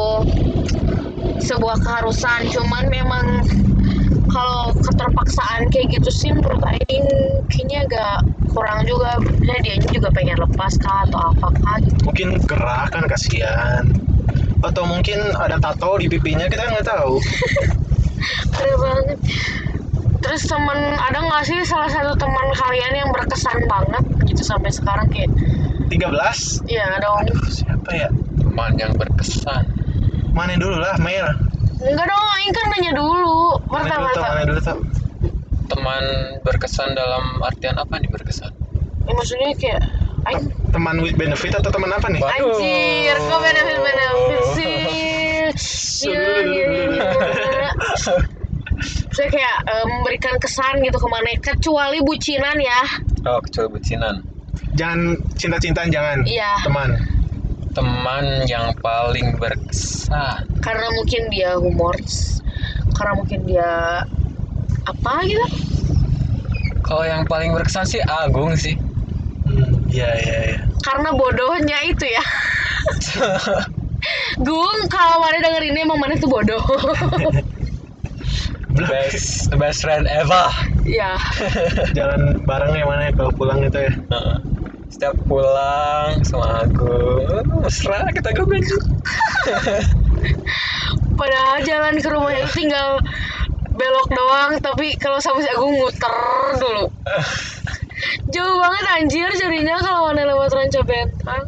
sebuah 1.41 1.77
keharusan. 1.83 2.51
Cuman 2.53 2.89
memang 2.89 3.45
kalau 4.31 4.75
keterpaksaan 4.83 5.71
kayak 5.71 6.01
gitu 6.01 6.11
sih 6.11 6.31
menurut 6.35 6.59
Aing 6.67 7.07
kayaknya 7.47 7.87
agak 7.87 8.17
kurang 8.51 8.83
juga. 8.87 9.21
Ya 9.45 9.57
dia 9.63 9.77
juga 9.91 10.11
pengen 10.11 10.41
lepas 10.41 10.75
kah 10.81 11.07
atau 11.09 11.35
apa 11.35 11.49
kah 11.61 11.77
gitu. 11.83 12.01
Mungkin 12.07 12.29
gerah 12.49 12.91
kan 12.91 13.05
kasihan. 13.07 13.85
Atau 14.65 14.89
mungkin 14.89 15.21
ada 15.37 15.61
tato 15.61 16.01
di 16.01 16.09
pipinya 16.09 16.49
kita 16.49 16.67
nggak 16.67 16.87
tahu. 16.89 17.21
Keren 18.57 18.77
banget. 18.81 19.19
Terus 20.25 20.49
teman 20.49 20.97
ada 20.97 21.21
nggak 21.21 21.45
sih 21.45 21.61
salah 21.69 21.93
satu 21.93 22.17
teman 22.17 22.49
kalian 22.57 22.93
yang 22.97 23.09
berkesan 23.13 23.69
banget 23.69 24.05
gitu 24.25 24.41
sampai 24.41 24.73
sekarang 24.73 25.05
kayak? 25.13 25.29
13 25.93 26.01
iya 26.73 26.97
dong. 26.97 27.29
siapa 27.53 27.91
ya? 27.93 28.09
Teman 28.41 28.73
yang 28.81 28.97
berkesan 28.97 29.74
mana 30.35 30.53
dulu 30.55 30.77
lah 30.77 30.99
Mel 30.99 31.27
Enggak 31.77 32.07
dong, 32.07 32.25
Aing 32.33 32.51
kan 32.51 32.67
nanya 32.71 32.93
dulu. 32.93 33.39
mana 33.67 33.87
dulu 33.89 34.07
Marta. 34.09 34.21
mana 34.25 34.43
dulu 34.45 34.61
tau 34.61 34.79
teman 35.67 36.03
berkesan 36.41 36.93
dalam 36.93 37.25
artian 37.41 37.75
apa 37.75 37.95
nih 37.97 38.09
berkesan 38.09 38.53
Ya, 39.05 39.13
maksudnya 39.13 39.53
kayak 39.55 39.81
Aing 40.25 40.43
teman 40.69 40.97
with 40.99 41.15
benefit 41.15 41.53
atau 41.53 41.69
teman 41.69 41.89
apa 41.89 42.09
nih 42.09 42.19
Waduh. 42.19 42.57
anjir, 42.57 43.17
kok 43.17 43.41
benefit 43.41 43.79
benefit 43.79 44.43
sih? 44.51 44.77
Iya, 46.05 46.21
iya, 46.43 46.67
iya, 46.67 46.85
iya. 46.91 47.09
Saya 49.09 49.29
kayak 49.31 49.57
eh, 49.65 49.85
memberikan 49.87 50.35
kesan 50.37 50.83
gitu 50.83 50.97
ke 50.97 51.07
mana 51.07 51.31
kecuali 51.39 51.99
bucinan 52.01 52.57
ya. 52.57 52.81
oh 53.25 53.39
kecuali 53.41 53.69
bucinan 53.73 54.21
jangan 54.75 55.01
cinta-cintaan 55.33 55.89
jangan 55.89 56.19
Iya. 56.25 56.51
teman 56.61 56.91
teman 57.75 58.47
yang 58.47 58.71
paling 58.79 59.35
berkesan. 59.37 60.47
Karena 60.63 60.87
mungkin 60.95 61.27
dia 61.29 61.59
humoris, 61.59 62.41
karena 62.95 63.13
mungkin 63.19 63.41
dia 63.45 64.03
apa 64.85 65.13
gitu. 65.27 65.47
kalau 66.85 67.05
yang 67.09 67.25
paling 67.25 67.51
berkesan 67.57 67.89
sih 67.89 68.01
Agung 68.05 68.55
sih. 68.55 68.77
Hmm, 69.49 69.85
iya 69.91 70.09
iya 70.23 70.39
iya. 70.53 70.61
Karena 70.85 71.11
bodohnya 71.13 71.79
itu 71.89 72.07
ya. 72.07 72.25
Gung 74.47 74.81
kalau 74.93 75.25
mana 75.25 75.41
denger 75.41 75.65
ini 75.65 75.79
emang 75.81 75.97
mana 75.97 76.15
tuh 76.21 76.29
bodoh. 76.29 76.61
Best 78.75 79.55
best 79.55 79.87
friend 79.87 80.11
ever. 80.11 80.51
Ya 80.83 81.15
jalan 81.95 82.43
bareng 82.43 82.75
ya 82.75 82.83
mana 82.83 83.07
ya 83.07 83.13
kalau 83.15 83.31
pulang 83.31 83.63
itu 83.63 83.79
ya. 83.87 83.93
Heeh. 83.95 84.37
Setiap 84.95 85.19
pulang 85.27 86.23
sama 86.23 86.63
Agung 86.63 87.67
mesra 87.67 88.07
kita 88.15 88.31
gue 88.31 88.63
padahal 91.19 91.59
jalan 91.67 91.99
ke 91.99 92.09
rumah 92.15 92.31
itu 92.31 92.47
tinggal 92.55 93.03
belok 93.75 94.09
doang 94.15 94.55
tapi 94.63 94.95
kalau 94.95 95.19
sama 95.19 95.43
si 95.43 95.51
Agung 95.51 95.75
muter 95.75 96.15
dulu. 96.63 96.87
Jauh 98.31 98.57
banget 98.63 98.85
anjir 98.95 99.31
jadinya 99.35 99.83
kalau 99.83 100.15
mana 100.15 100.31
lewat 100.31 100.55
ranca 100.55 100.81
bentang. 100.87 101.45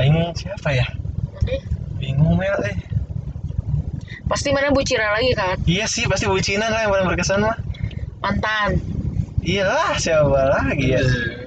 Aing 0.00 0.32
siapa 0.32 0.72
ya? 0.72 0.88
Nih, 1.44 1.60
bingung 2.00 2.40
Mel 2.40 2.56
eh. 2.64 2.76
Pasti 4.32 4.48
mana 4.56 4.72
bucinan 4.72 5.12
lagi 5.12 5.36
kan? 5.36 5.56
Iya 5.68 5.84
sih 5.84 6.08
pasti 6.08 6.24
bucinan 6.24 6.72
lah 6.72 6.88
yang 6.88 6.92
paling 6.96 7.06
berkesan 7.12 7.44
mah. 7.44 7.56
Mantan 8.24 8.80
iyalah 9.44 9.96
siapa 9.96 10.40
lagi 10.52 10.96
ya? 10.96 11.02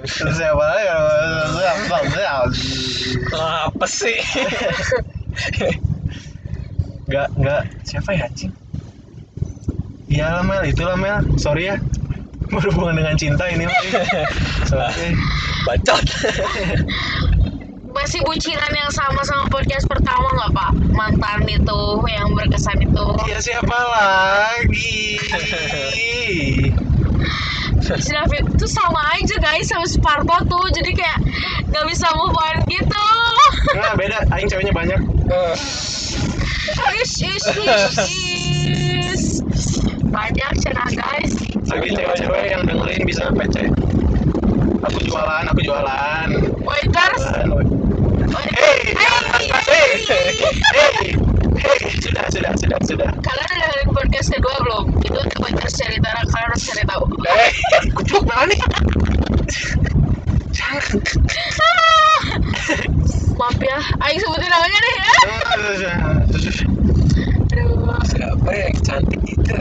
Terus 0.06 0.36
siapa 0.42 0.64
lagi 0.64 2.22
apa 3.34 3.86
sih? 3.86 4.18
Nggak 7.10 7.28
nggak. 7.36 7.64
Siapa 7.84 8.10
ya 8.16 8.26
anjing? 8.26 8.54
Iyalah 10.08 10.44
Mel. 10.46 10.64
Itulah 10.66 10.96
Mel. 10.96 11.20
Sorry 11.36 11.70
ya. 11.70 11.78
Berhubungan 12.54 13.02
dengan 13.02 13.16
cinta 13.18 13.50
ini 13.50 13.66
sorry. 14.70 15.18
Bacot. 15.66 16.06
Masih 17.94 18.22
bucinan 18.26 18.74
yang 18.74 18.90
sama 18.94 19.22
sama 19.26 19.46
podcast 19.50 19.86
pertama 19.90 20.26
nggak 20.38 20.52
pak? 20.54 20.72
Mantan 20.94 21.46
itu 21.50 21.82
yang 22.10 22.30
berkesan 22.34 22.78
itu. 22.82 23.06
Ya 23.26 23.38
siapa 23.42 23.74
lagi 23.74 25.18
si 27.84 28.12
David 28.16 28.44
tuh 28.56 28.70
sama 28.70 29.02
aja 29.20 29.36
guys 29.44 29.68
sama 29.68 29.88
Sparta 29.88 30.38
tuh. 30.48 30.66
Jadi 30.72 30.92
kayak 30.96 31.20
nggak 31.70 31.86
bisa 31.92 32.08
move 32.16 32.36
on 32.36 32.58
gitu. 32.72 33.08
Nggak 33.76 33.94
beda. 34.00 34.18
Aing 34.32 34.48
ceweknya 34.48 34.74
banyak. 34.74 35.00
Ish 37.04 37.22
ish 37.24 37.48
ish 37.52 38.00
ish. 39.12 39.28
Banyak 40.08 40.52
cenah 40.62 40.90
guys. 40.94 41.34
Bagi 41.68 41.90
cewek-cewek 41.96 42.44
yang 42.54 42.62
dengerin 42.70 43.02
bisa 43.04 43.34
PC 43.34 43.72
aku 44.84 45.00
jualan 45.08 45.44
aku 45.50 45.62
jualan. 45.64 46.28
Waiters. 46.62 47.24
Hei, 48.34 48.50
hei, 48.52 48.80
hei, 48.98 49.94
hei, 50.74 51.23
sudah, 52.00 52.26
sudah, 52.30 52.52
sudah, 52.60 52.78
sudah. 52.84 53.10
kalian 53.22 53.46
udah 53.46 53.58
dengerin 53.58 53.90
podcast 53.92 54.30
kedua 54.32 54.56
belum 54.62 54.86
itu 55.02 55.20
waiters 55.40 55.74
cerita 55.76 56.10
kalian 56.30 56.48
harus 56.50 56.64
cari 56.64 56.84
tahu 56.86 57.04
Eh, 57.24 57.52
kupluk 57.96 58.24
mana 58.28 58.44
nih? 58.52 58.60
Maaf 63.34 63.58
ya 63.60 63.80
aing 64.06 64.20
sebutin 64.22 64.46
namanya 64.48 64.78
deh 64.80 64.96
aduh 65.50 65.74
siapa 68.06 68.52
yang 68.54 68.76
cantik 68.86 69.22
itu 69.26 69.58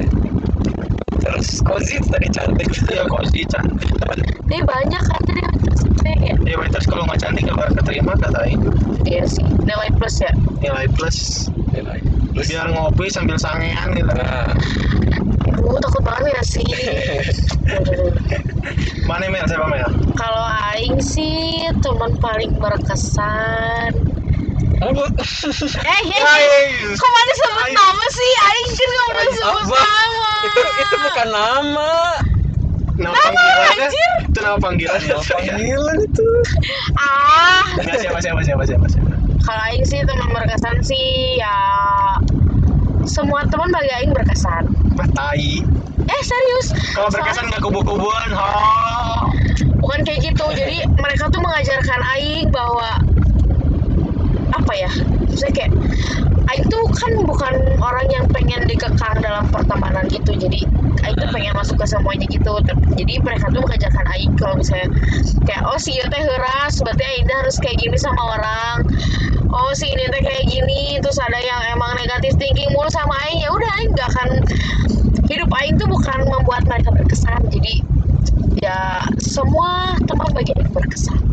terus 1.18 1.48
Kozi 1.64 1.96
tadi 2.04 2.28
cantik 2.28 2.68
kok 2.84 3.22
sih 3.32 3.42
cantik. 3.48 3.88
dia 4.46 4.60
banyak 4.62 5.02
kan 5.02 5.20
tadi 5.24 5.40
ya 5.40 5.50
Ya 6.42 6.58
terus 6.68 6.84
kalau 6.86 7.08
nggak 7.08 7.20
cantik 7.24 7.48
nggak 7.48 7.72
keterima 7.80 8.12
kata 8.20 8.44
Aing. 8.44 8.60
iya 9.08 9.24
sih 9.24 9.46
nilai 9.64 9.88
plus 9.96 10.20
ya 10.20 10.30
Nilai 10.60 10.84
plus. 10.92 11.48
Terus 11.72 12.46
Biar 12.46 12.68
ngopi 12.68 13.08
sambil 13.08 13.36
sangean 13.36 13.92
gitu. 13.92 14.08
nah, 14.08 14.48
Gue 15.52 15.78
takut 15.78 16.02
banget 16.02 16.32
ya 16.32 16.42
sih 16.44 16.64
Mana 19.08 19.26
Mel? 19.28 19.44
Siapa 19.44 19.66
Mel? 19.66 19.90
kalau 20.14 20.44
aing 20.70 20.98
sih 20.98 21.66
teman 21.80 22.12
paling 22.18 22.50
berkesan 22.56 23.92
apa? 24.82 25.04
eh 25.78 26.02
eh, 26.10 26.10
eh 26.10 26.66
kok 26.90 27.06
mana 27.08 27.32
sebut 27.32 27.54
Aing. 27.62 27.70
nama 27.72 28.04
sih 28.10 28.30
aing 28.34 28.68
kan 28.68 28.88
nggak 28.88 29.06
boleh 29.06 29.30
sebut 29.30 29.62
Apa? 29.62 29.78
nama 29.78 30.26
itu 30.42 30.60
itu 30.82 30.96
bukan 30.98 31.28
nama 31.30 31.92
Nama 32.92 33.14
panggilan 33.16 33.66
anjir? 33.72 34.10
Itu 34.28 34.38
nama 34.42 34.58
panggilan 34.60 35.00
nama 35.00 35.22
panggilan 35.24 35.96
itu 36.02 36.28
ah 36.94 37.62
Nggak 37.78 37.98
siapa 37.98 38.18
siapa 38.20 38.40
siapa 38.42 38.62
siapa 38.66 38.86
siapa. 38.86 39.01
Kalau 39.42 39.62
aing 39.70 39.84
sih 39.84 40.00
teman 40.06 40.30
berkesan 40.30 40.76
sih 40.82 41.38
ya 41.38 41.56
semua 43.02 43.42
teman 43.50 43.68
bagi 43.74 43.90
aing 44.02 44.12
berkesan 44.14 44.70
Bah 44.94 45.08
tai. 45.16 45.62
eh 46.02 46.22
serius 46.22 46.74
Kalau 46.92 47.08
berkesan 47.08 47.46
nggak 47.48 47.62
kubu-kubuan, 47.62 48.28
ha. 48.34 48.48
bukan 49.78 50.00
kayak 50.02 50.20
gitu 50.30 50.44
jadi 50.50 50.84
mereka 50.98 51.30
tuh 51.30 51.40
mengajarkan 51.42 52.00
Aing 52.18 52.50
bahwa 52.50 52.98
apa 54.52 54.72
ya 54.76 54.90
saya 55.32 55.50
kayak 55.54 55.72
Aing 56.50 56.66
tuh 56.68 56.82
kan 56.92 57.12
bukan 57.22 57.54
orang 57.78 58.06
yang 58.10 58.26
pengen 58.30 58.66
dikekang 58.66 59.18
dalam 59.22 59.46
pertemanan 59.48 60.04
gitu 60.10 60.34
jadi 60.36 60.66
Aing 61.00 61.16
tuh 61.16 61.28
pengen 61.32 61.52
masuk 61.56 61.76
ke 61.80 61.86
semuanya 61.88 62.26
gitu. 62.28 62.52
Jadi 62.98 63.14
mereka 63.24 63.48
tuh 63.48 63.64
mengajarkan 63.64 64.04
Aing 64.12 64.32
kalau 64.36 64.60
misalnya 64.60 64.92
kayak 65.48 65.62
oh 65.64 65.78
si 65.80 65.96
teh 65.96 66.22
heuras 66.22 66.74
berarti 66.84 67.04
Aing 67.04 67.26
harus 67.32 67.56
kayak 67.56 67.80
gini 67.80 67.96
sama 67.96 68.22
orang. 68.36 68.76
Oh 69.52 69.72
si 69.72 69.88
ini 69.88 70.04
teh 70.12 70.22
kayak 70.22 70.44
gini 70.48 71.00
terus 71.00 71.16
ada 71.18 71.40
yang 71.40 71.60
emang 71.72 71.96
negatif 71.96 72.36
thinking 72.36 72.68
mulu 72.76 72.92
sama 72.92 73.16
Aing. 73.28 73.40
Ya 73.40 73.50
udah 73.50 73.70
Aing 73.80 73.90
gak 73.96 74.08
akan 74.12 74.28
hidup 75.32 75.50
Aing 75.56 75.80
tuh 75.80 75.88
bukan 75.88 76.18
membuat 76.28 76.68
mereka 76.68 76.92
berkesan. 76.92 77.48
Jadi 77.48 77.80
ya 78.60 79.02
semua 79.18 79.96
teman 80.04 80.28
bagi 80.36 80.52
Aing 80.60 80.70
berkesan 80.70 81.31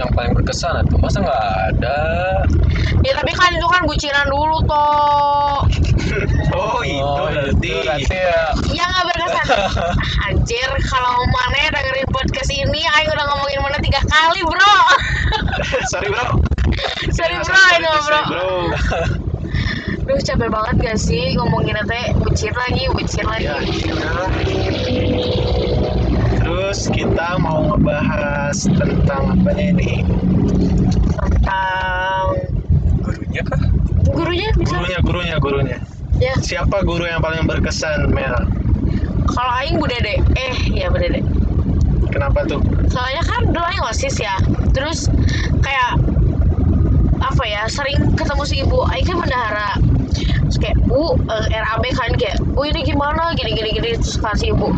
yang 0.00 0.10
paling 0.10 0.32
berkesan 0.32 0.82
itu. 0.82 0.96
Masa 0.96 1.20
nggak 1.20 1.44
ada? 1.70 1.98
Ya 3.04 3.12
tapi 3.16 3.32
kan 3.32 3.52
itu 3.52 3.64
kan 3.64 3.82
bucinan 3.84 4.26
dulu 4.28 4.60
toh 4.64 5.64
Oh, 6.56 6.80
itu 6.82 7.00
Oh, 7.00 7.28
berarti. 7.28 7.72
ya. 8.08 8.50
Ya 8.72 8.84
nggak 8.84 9.04
berkesan. 9.06 9.46
Anjir 10.26 10.68
kalau 10.88 11.20
mana 11.28 11.60
dengerin 11.70 12.08
podcast 12.10 12.50
ini 12.50 12.80
Aing 12.96 13.08
udah 13.08 13.24
ngomongin 13.30 13.60
mana 13.60 13.78
tiga 13.78 14.00
kali 14.04 14.40
bro. 14.42 14.74
Sorry 15.92 16.08
bro. 16.08 16.40
sorry 17.12 17.34
bro 17.36 17.44
sorry, 17.44 17.76
ini 17.76 17.86
sorry, 18.00 18.04
bro. 18.04 18.22
bro. 18.26 18.48
Duh 20.00 20.18
capek 20.18 20.48
banget 20.50 20.74
gak 20.82 20.98
sih 20.98 21.38
ngomongin 21.38 21.78
teh? 21.86 22.04
Bucin 22.18 22.50
lagi 22.50 22.84
bucin 22.90 23.26
lagi. 23.28 23.46
Ya, 23.46 23.56
iya. 23.62 23.94
Terus 26.70 26.86
kita 26.94 27.34
mau 27.42 27.66
ngebahas 27.66 28.54
tentang 28.62 29.34
apa 29.34 29.50
ini? 29.58 30.06
tentang 31.18 32.30
gurunya 33.02 33.42
kah 33.42 33.58
gurunya 34.14 34.48
bisa 34.54 34.78
Gurunya, 34.78 35.00
gurunya, 35.02 35.36
gurunya. 35.42 35.78
ya 36.22 36.30
Siapa 36.38 36.86
guru 36.86 37.10
yang 37.10 37.18
paling 37.18 37.42
berkesan, 37.50 38.14
Mel? 38.14 38.30
kalau 39.26 39.50
Aing 39.58 39.82
Bu 39.82 39.90
Dede 39.90 40.22
eh 40.38 40.54
ya 40.70 40.86
Bu 40.94 41.02
Dede 41.02 41.26
Kenapa 42.14 42.46
tuh? 42.46 42.62
soalnya 42.86 43.26
kan 43.26 43.50
dulu 43.50 43.66
Aing 43.66 43.82
osis 43.90 44.14
ya 44.22 44.38
terus 44.70 45.10
kayak 45.66 45.98
apa 47.18 47.42
ya 47.50 47.66
sering 47.66 48.14
ketemu 48.14 48.46
si 48.46 48.62
ibu 48.62 48.78
Aing 48.94 49.10
kan 49.10 49.18
bendahara 49.18 49.74
terus 50.50 50.58
kayak 50.66 50.76
bu 50.90 51.14
eh, 51.30 51.46
RAB 51.54 51.84
kan 51.94 52.10
kayak 52.18 52.42
bu 52.42 52.66
ini 52.66 52.82
gimana? 52.82 53.30
Gini 53.38 53.54
gini 53.54 53.70
gini 53.70 53.94
terus 53.94 54.18
kasih 54.18 54.50
ibu. 54.50 54.74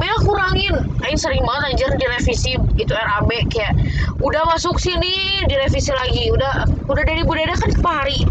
Mel 0.00 0.16
kurangin. 0.24 0.80
Aing 1.04 1.20
sering 1.20 1.44
banget 1.44 1.76
anjir 1.76 1.90
direvisi 2.00 2.56
itu 2.80 2.92
RAB 2.96 3.28
kayak 3.52 3.76
udah 4.24 4.48
masuk 4.48 4.80
sini 4.80 5.44
direvisi 5.44 5.92
lagi. 5.92 6.32
Udah 6.32 6.64
udah 6.88 7.04
dari 7.04 7.20
Bu 7.20 7.36
Dede 7.36 7.52
kan 7.52 7.70
per 7.76 7.92
hari. 7.92 8.24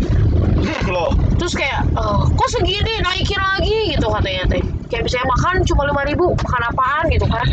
Loh, 0.89 1.13
terus 1.37 1.53
kayak 1.55 1.85
"Eh, 1.93 2.21
kok 2.25 2.49
segini 2.49 2.93
naikin 3.05 3.37
lagi? 3.39 3.93
Gitu 3.95 4.05
katanya 4.09 4.43
teh. 4.49 4.63
Kayak 4.89 5.05
misalnya 5.05 5.27
makan 5.37 5.55
cuma 5.69 5.81
lima 5.85 6.01
ribu 6.09 6.33
makan 6.33 6.61
apaan 6.73 7.05
gitu 7.13 7.29
kan? 7.29 7.45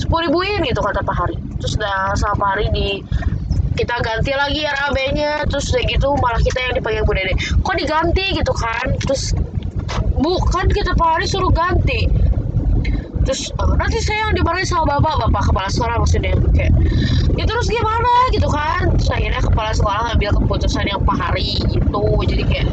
Sepuluh 0.00 0.32
ribuin 0.32 0.64
gitu 0.64 0.80
kata 0.80 1.04
Pak 1.04 1.16
Hari. 1.20 1.36
Terus 1.60 1.76
udah 1.76 2.16
sama 2.16 2.34
Pak 2.40 2.48
Hari 2.56 2.66
di 2.72 2.88
kita 3.78 3.94
ganti 4.02 4.34
lagi 4.34 4.66
RAB-nya 4.66 5.46
terus 5.46 5.70
udah 5.70 5.84
gitu 5.86 6.08
malah 6.18 6.42
kita 6.42 6.58
yang 6.58 6.74
dipanggil 6.74 7.02
Bu 7.06 7.14
Dede. 7.14 7.34
Kok 7.62 7.76
diganti 7.78 8.26
gitu 8.34 8.52
kan? 8.58 8.86
Terus 9.06 9.38
bu 10.18 10.34
kan 10.50 10.66
kita 10.66 10.98
Pak 10.98 11.08
Hari 11.14 11.26
suruh 11.30 11.54
ganti. 11.54 12.10
Terus 13.22 13.54
"Eh, 13.54 13.74
nanti 13.78 14.02
saya 14.02 14.28
yang 14.28 14.34
dimarahin 14.34 14.66
sama 14.66 14.98
bapak. 14.98 15.30
Bapak 15.30 15.52
kepala 15.52 15.68
sekolah 15.70 15.96
maksudnya. 16.02 16.34
Kayak 16.56 16.74
ya 17.38 17.44
terus 17.46 17.70
gimana? 17.70 18.12
Gitu 18.34 18.48
kan. 18.50 18.98
Terus 18.98 19.10
akhirnya 19.14 19.42
kepala 19.46 19.70
sekolah 19.70 20.00
ngambil 20.10 20.30
keputusan 20.42 20.84
yang 20.90 21.00
Pak 21.06 21.16
Hari 21.16 21.62
gitu 21.70 22.04
jadi 22.26 22.42
kayak 22.42 22.68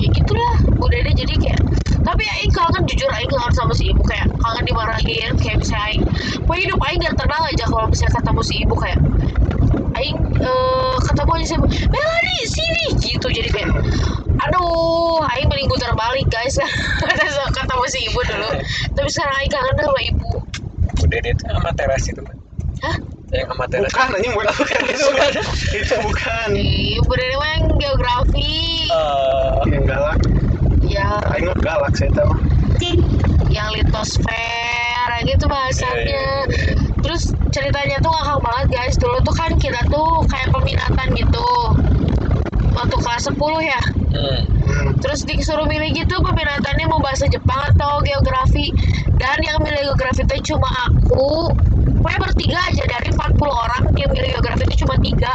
ya 0.00 0.08
gitulah 0.16 0.54
Bu 0.80 0.86
Dede. 0.88 1.12
Jadi 1.12 1.34
kayak 1.36 1.60
tapi 2.02 2.26
Aing 2.26 2.50
kangen 2.50 2.82
jujur 2.88 3.06
Aing 3.14 3.30
kangen 3.30 3.52
sama 3.54 3.72
si 3.76 3.92
ibu. 3.92 4.02
Kayak 4.02 4.32
kangen 4.40 4.64
dimarahin. 4.66 5.30
Kayak 5.38 5.62
bisa 5.62 5.76
Aing 5.78 6.02
Pokoknya 6.42 6.62
hidup 6.66 6.80
Aing 6.82 7.00
gak 7.02 7.14
tenang 7.20 7.42
aja 7.46 7.64
kalau 7.70 7.86
misalnya 7.86 8.12
ketemu 8.18 8.42
si 8.42 8.54
ibu. 8.66 8.74
Kayak 8.74 8.98
Aing 9.94 10.16
eh, 10.38 10.94
ketemu 11.02 11.30
aja 11.36 11.46
si 11.46 11.54
ibu 11.54 11.66
Melani 11.88 12.36
sini. 12.44 12.84
Gitu 12.98 13.26
jadi 13.28 13.48
kayak 13.48 13.68
aduh 14.42 15.20
Aing 15.30 15.46
mending 15.46 15.68
putar 15.68 15.92
balik 15.92 16.26
guys. 16.28 16.56
Ketemu 17.56 17.84
si 17.86 17.98
ibu 18.08 18.20
dulu. 18.22 18.48
Tapi 18.92 19.08
sekarang 19.08 19.36
Aing 19.38 19.52
kangen 19.52 19.74
sama 19.78 20.00
ibu. 20.02 20.30
Udah 21.02 21.18
dia 21.18 21.32
itu 21.32 21.44
sama 21.44 21.70
teras 21.74 22.04
itu 22.06 22.20
kan 22.20 22.36
Hah? 22.82 22.96
yang 23.32 23.48
sama 23.48 23.64
teras. 23.66 23.90
Bukan 23.90 24.08
anjing 24.12 24.32
bukan 24.32 24.52
bukan 24.54 24.80
itu 24.86 25.04
bukan. 25.08 25.30
Itu 25.72 25.94
bukan. 26.00 26.48
Ih, 26.52 26.96
Bu 27.00 27.12
Dede 27.14 27.36
mah 27.36 27.48
yang 27.50 27.64
geografi? 27.76 28.54
Eh, 28.86 29.58
Yang 29.72 29.84
galak. 29.88 30.18
ya. 30.84 31.08
Aing 31.28 31.48
galak 31.58 31.92
saya 31.94 32.10
tahu. 32.12 32.32
yang 33.48 33.68
litosfer 33.70 35.08
gitu 35.22 35.44
bahasanya. 35.46 36.48
terus 37.04 37.30
ceritanya 37.52 38.00
tuh 38.00 38.10
ngakak 38.10 38.38
banget 38.40 38.66
guys. 38.72 38.96
Dulu 38.96 39.20
tuh 39.22 39.34
kan 39.36 39.52
kita 39.60 39.80
tuh 39.92 40.24
kayak 40.26 40.48
peminatan 40.50 41.06
gitu. 41.14 41.48
Waktu 42.72 42.96
kelas 42.98 43.28
10 43.28 43.36
ya. 43.60 43.82
Hmm. 44.12 44.40
Terus 44.98 45.24
disuruh 45.28 45.68
milih 45.68 45.92
gitu 45.92 46.16
peminatannya 46.24 46.88
mau 46.88 46.98
bahasa 46.98 47.28
Jepang 47.28 47.60
atau 47.76 48.00
geografi. 48.00 48.72
Dan 49.20 49.38
yang 49.44 49.60
milih 49.60 49.92
geografi 49.92 50.24
itu 50.24 50.56
cuma 50.56 50.68
aku. 50.88 51.52
Pokoknya 52.02 52.18
bertiga 52.18 52.58
aja 52.66 52.82
dari 52.82 53.14
40 53.14 53.38
orang 53.46 53.82
yang 53.94 54.10
milih 54.10 54.34
geografi 54.34 54.66
itu 54.66 54.82
cuma 54.82 54.98
tiga. 54.98 55.32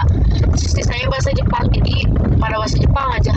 Terus 0.52 0.74
sisanya 0.76 1.08
bahasa 1.08 1.32
Jepang 1.32 1.70
jadi 1.72 2.04
pada 2.42 2.60
bahasa 2.60 2.76
Jepang 2.76 3.08
aja. 3.16 3.34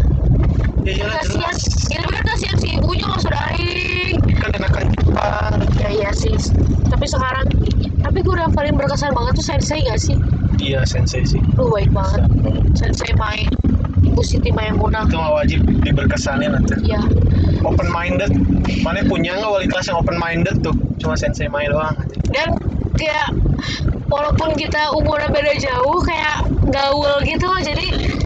Ya 0.80 0.96
jelas 0.96 1.28
kasihan 1.28 2.08
ya 2.08 2.20
kasihan 2.24 2.56
si 2.56 2.68
ibunya 2.80 3.04
maksud 3.04 3.28
Aing 3.36 4.16
Kan 4.40 4.48
enakan 4.56 4.88
Jepang. 4.96 5.60
ya 5.76 5.88
iya 5.92 6.10
sih. 6.16 6.32
Tapi 6.88 7.04
sekarang 7.04 7.46
tapi 8.00 8.18
gue 8.20 8.34
paling 8.50 8.74
berkesan 8.74 9.10
banget 9.10 9.32
tuh 9.34 9.46
sensei 9.46 9.80
gak 9.82 9.98
sih 9.98 10.16
Iya 10.58 10.84
sensei 10.84 11.24
sih. 11.24 11.40
lu 11.56 11.68
baik 11.68 11.88
banget 11.88 12.20
sensei 12.74 13.12
main 13.14 13.48
ibu 14.00 14.20
Siti 14.20 14.48
Maimunah 14.50 15.04
Itu 15.04 15.16
mah 15.16 15.32
wajib 15.34 15.60
diberkesanin 15.80 16.52
nanti. 16.52 16.74
ya 16.84 17.00
Open 17.60 17.88
minded. 17.90 18.32
Mana 18.80 19.04
punya 19.04 19.36
nggak 19.36 19.50
wali 19.50 19.66
kelas 19.66 19.84
yang 19.86 20.00
open 20.00 20.16
minded 20.16 20.60
tuh? 20.60 20.72
Cuma 20.96 21.12
sensei 21.12 21.44
main 21.46 21.68
doang. 21.68 21.92
dan 22.32 22.56
kayak 22.94 23.28
walaupun 24.06 24.52
kita 24.54 24.88
umurnya 24.92 25.28
beda 25.28 25.52
jauh 25.54 26.00
kayak 26.00 26.40
gaul 26.68 27.20
gitu 27.20 27.44
jadi 27.60 27.84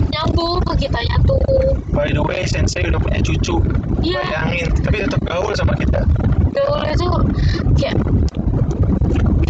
nyambung 0.09 0.63
ke 0.65 0.87
kitanya 0.87 1.19
tuh 1.23 1.43
By 1.91 2.11
the 2.11 2.19
way, 2.21 2.43
sensei 2.45 2.83
udah 2.85 2.99
punya 2.99 3.19
cucu. 3.21 3.59
Iya. 4.01 4.19
Bayangin, 4.21 4.67
tapi 4.81 4.97
tetap 5.01 5.21
gaul 5.23 5.51
sama 5.55 5.75
kita. 5.75 6.03
gaulnya 6.51 6.95
tuh 6.95 7.15
kayak 7.75 7.99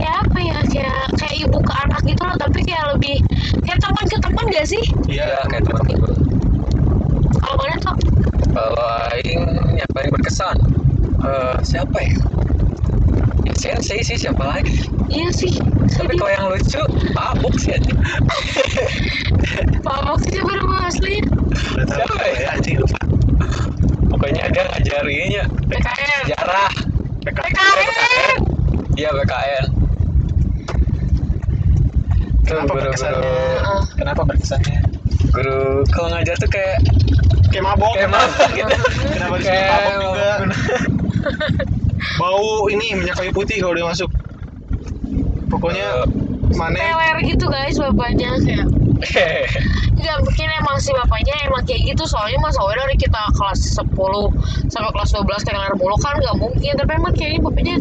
kayak 0.04 0.20
apa 0.20 0.38
ya 0.38 0.56
kayak 0.68 0.96
kayak 1.16 1.34
ibu 1.40 1.58
ke 1.58 1.72
anak 1.74 2.00
gitu 2.04 2.22
loh 2.22 2.36
tapi 2.36 2.60
kayak 2.60 2.84
lebih 2.92 3.16
kayak 3.64 3.80
teman 3.80 4.04
ke 4.04 4.18
teman 4.20 4.44
gak 4.52 4.66
sih 4.68 4.84
Iya, 5.08 5.40
kayak 5.48 5.64
teman 5.64 5.82
gue. 5.88 6.12
kalau 7.34 7.56
mana 7.56 7.76
tuh 7.80 7.96
Kalau 8.52 8.76
Aing 9.10 9.42
yang 9.74 9.90
paling 9.90 10.12
berkesan, 10.12 10.54
eh, 11.20 11.56
siapa 11.60 11.98
ya? 11.98 12.14
Ya 13.42 13.52
sensei 13.54 13.98
sih 14.00 14.14
siapa 14.14 14.40
lagi? 14.40 14.86
iya 15.08 15.26
sih 15.28 15.56
Tapi 15.90 16.14
kalau 16.14 16.30
yang 16.30 16.46
lucu, 16.48 16.80
mabuk 17.12 17.54
sih 17.56 17.74
anjing. 17.74 17.98
Pak 19.84 19.98
maksudnya 20.02 20.42
baru 20.42 20.64
asli 20.82 21.18
Udah 21.74 21.84
tahu 21.84 22.14
Siapa 22.14 22.24
ya? 22.30 22.48
anjing 22.52 22.76
lupa. 22.78 23.00
Pokoknya 24.08 24.42
dia 24.48 24.62
ngajarinnya 24.66 25.44
PKN 25.66 26.20
sejarah. 26.24 26.70
PKN 27.20 28.38
Iya 28.94 29.10
BKN. 29.12 29.64
Kenapa 32.44 32.64
guru-guru- 32.66 32.80
berkesannya? 32.86 33.20
Heeh. 33.24 33.82
Kenapa 33.94 34.22
berkesannya? 34.22 34.78
Guru 35.26 35.58
kalau 35.88 36.08
ngajar 36.10 36.36
tuh 36.36 36.48
kayak 36.48 36.76
Kayak 37.48 37.64
mabok. 37.66 37.94
kayak 37.94 38.10
mabuk 38.10 38.50
gitu. 38.58 38.74
Kenapa 39.10 39.34
Kayak 39.38 39.66
mabok 39.70 39.94
juga? 39.96 40.30
Bau 42.20 42.68
ini 42.68 42.86
minyak 42.94 43.16
kayu 43.16 43.30
putih 43.30 43.56
kalau 43.58 43.74
dia 43.74 43.86
masuk. 43.86 44.10
Pokoknya 45.46 45.86
mana 46.52 46.76
teler 46.76 47.16
gitu 47.24 47.46
guys 47.46 47.74
bapaknya 47.74 48.30
kayak 48.38 48.62
nggak 49.98 50.16
mungkin 50.22 50.48
emang 50.54 50.76
si 50.78 50.94
bapaknya 50.94 51.34
emang 51.42 51.64
kayak 51.64 51.82
gitu 51.84 52.04
soalnya 52.04 52.38
mas 52.38 52.54
Awe 52.54 52.74
dari 52.74 52.94
kita 52.94 53.18
kelas 53.34 53.74
10 53.74 53.90
sampai 54.68 54.90
kelas 54.92 55.10
12 55.10 55.24
teler 55.42 55.72
mulu 55.74 55.96
kan 55.98 56.14
nggak 56.14 56.36
mungkin 56.38 56.72
tapi 56.76 56.90
emang 56.94 57.10
kayaknya 57.12 57.40
bapaknya 57.42 57.74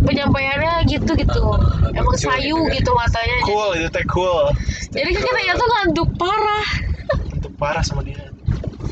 penyampaiannya 0.00 0.88
gitu 0.88 1.12
gitu 1.12 1.42
emang 1.92 2.14
Lucu 2.16 2.24
sayu 2.28 2.56
gitu 2.56 2.64
kan. 2.64 2.76
gitu 2.76 2.90
matanya 2.96 3.36
cool 3.44 3.70
itu 3.76 3.88
teh 3.92 4.06
cool. 4.08 4.46
jadi 4.90 5.10
kan 5.12 5.22
kita 5.36 5.54
tuh 5.56 5.68
ngantuk 5.68 6.08
parah. 6.16 6.68
Untuk 7.36 7.52
parah 7.60 7.82
sama 7.84 8.00
dia. 8.04 8.18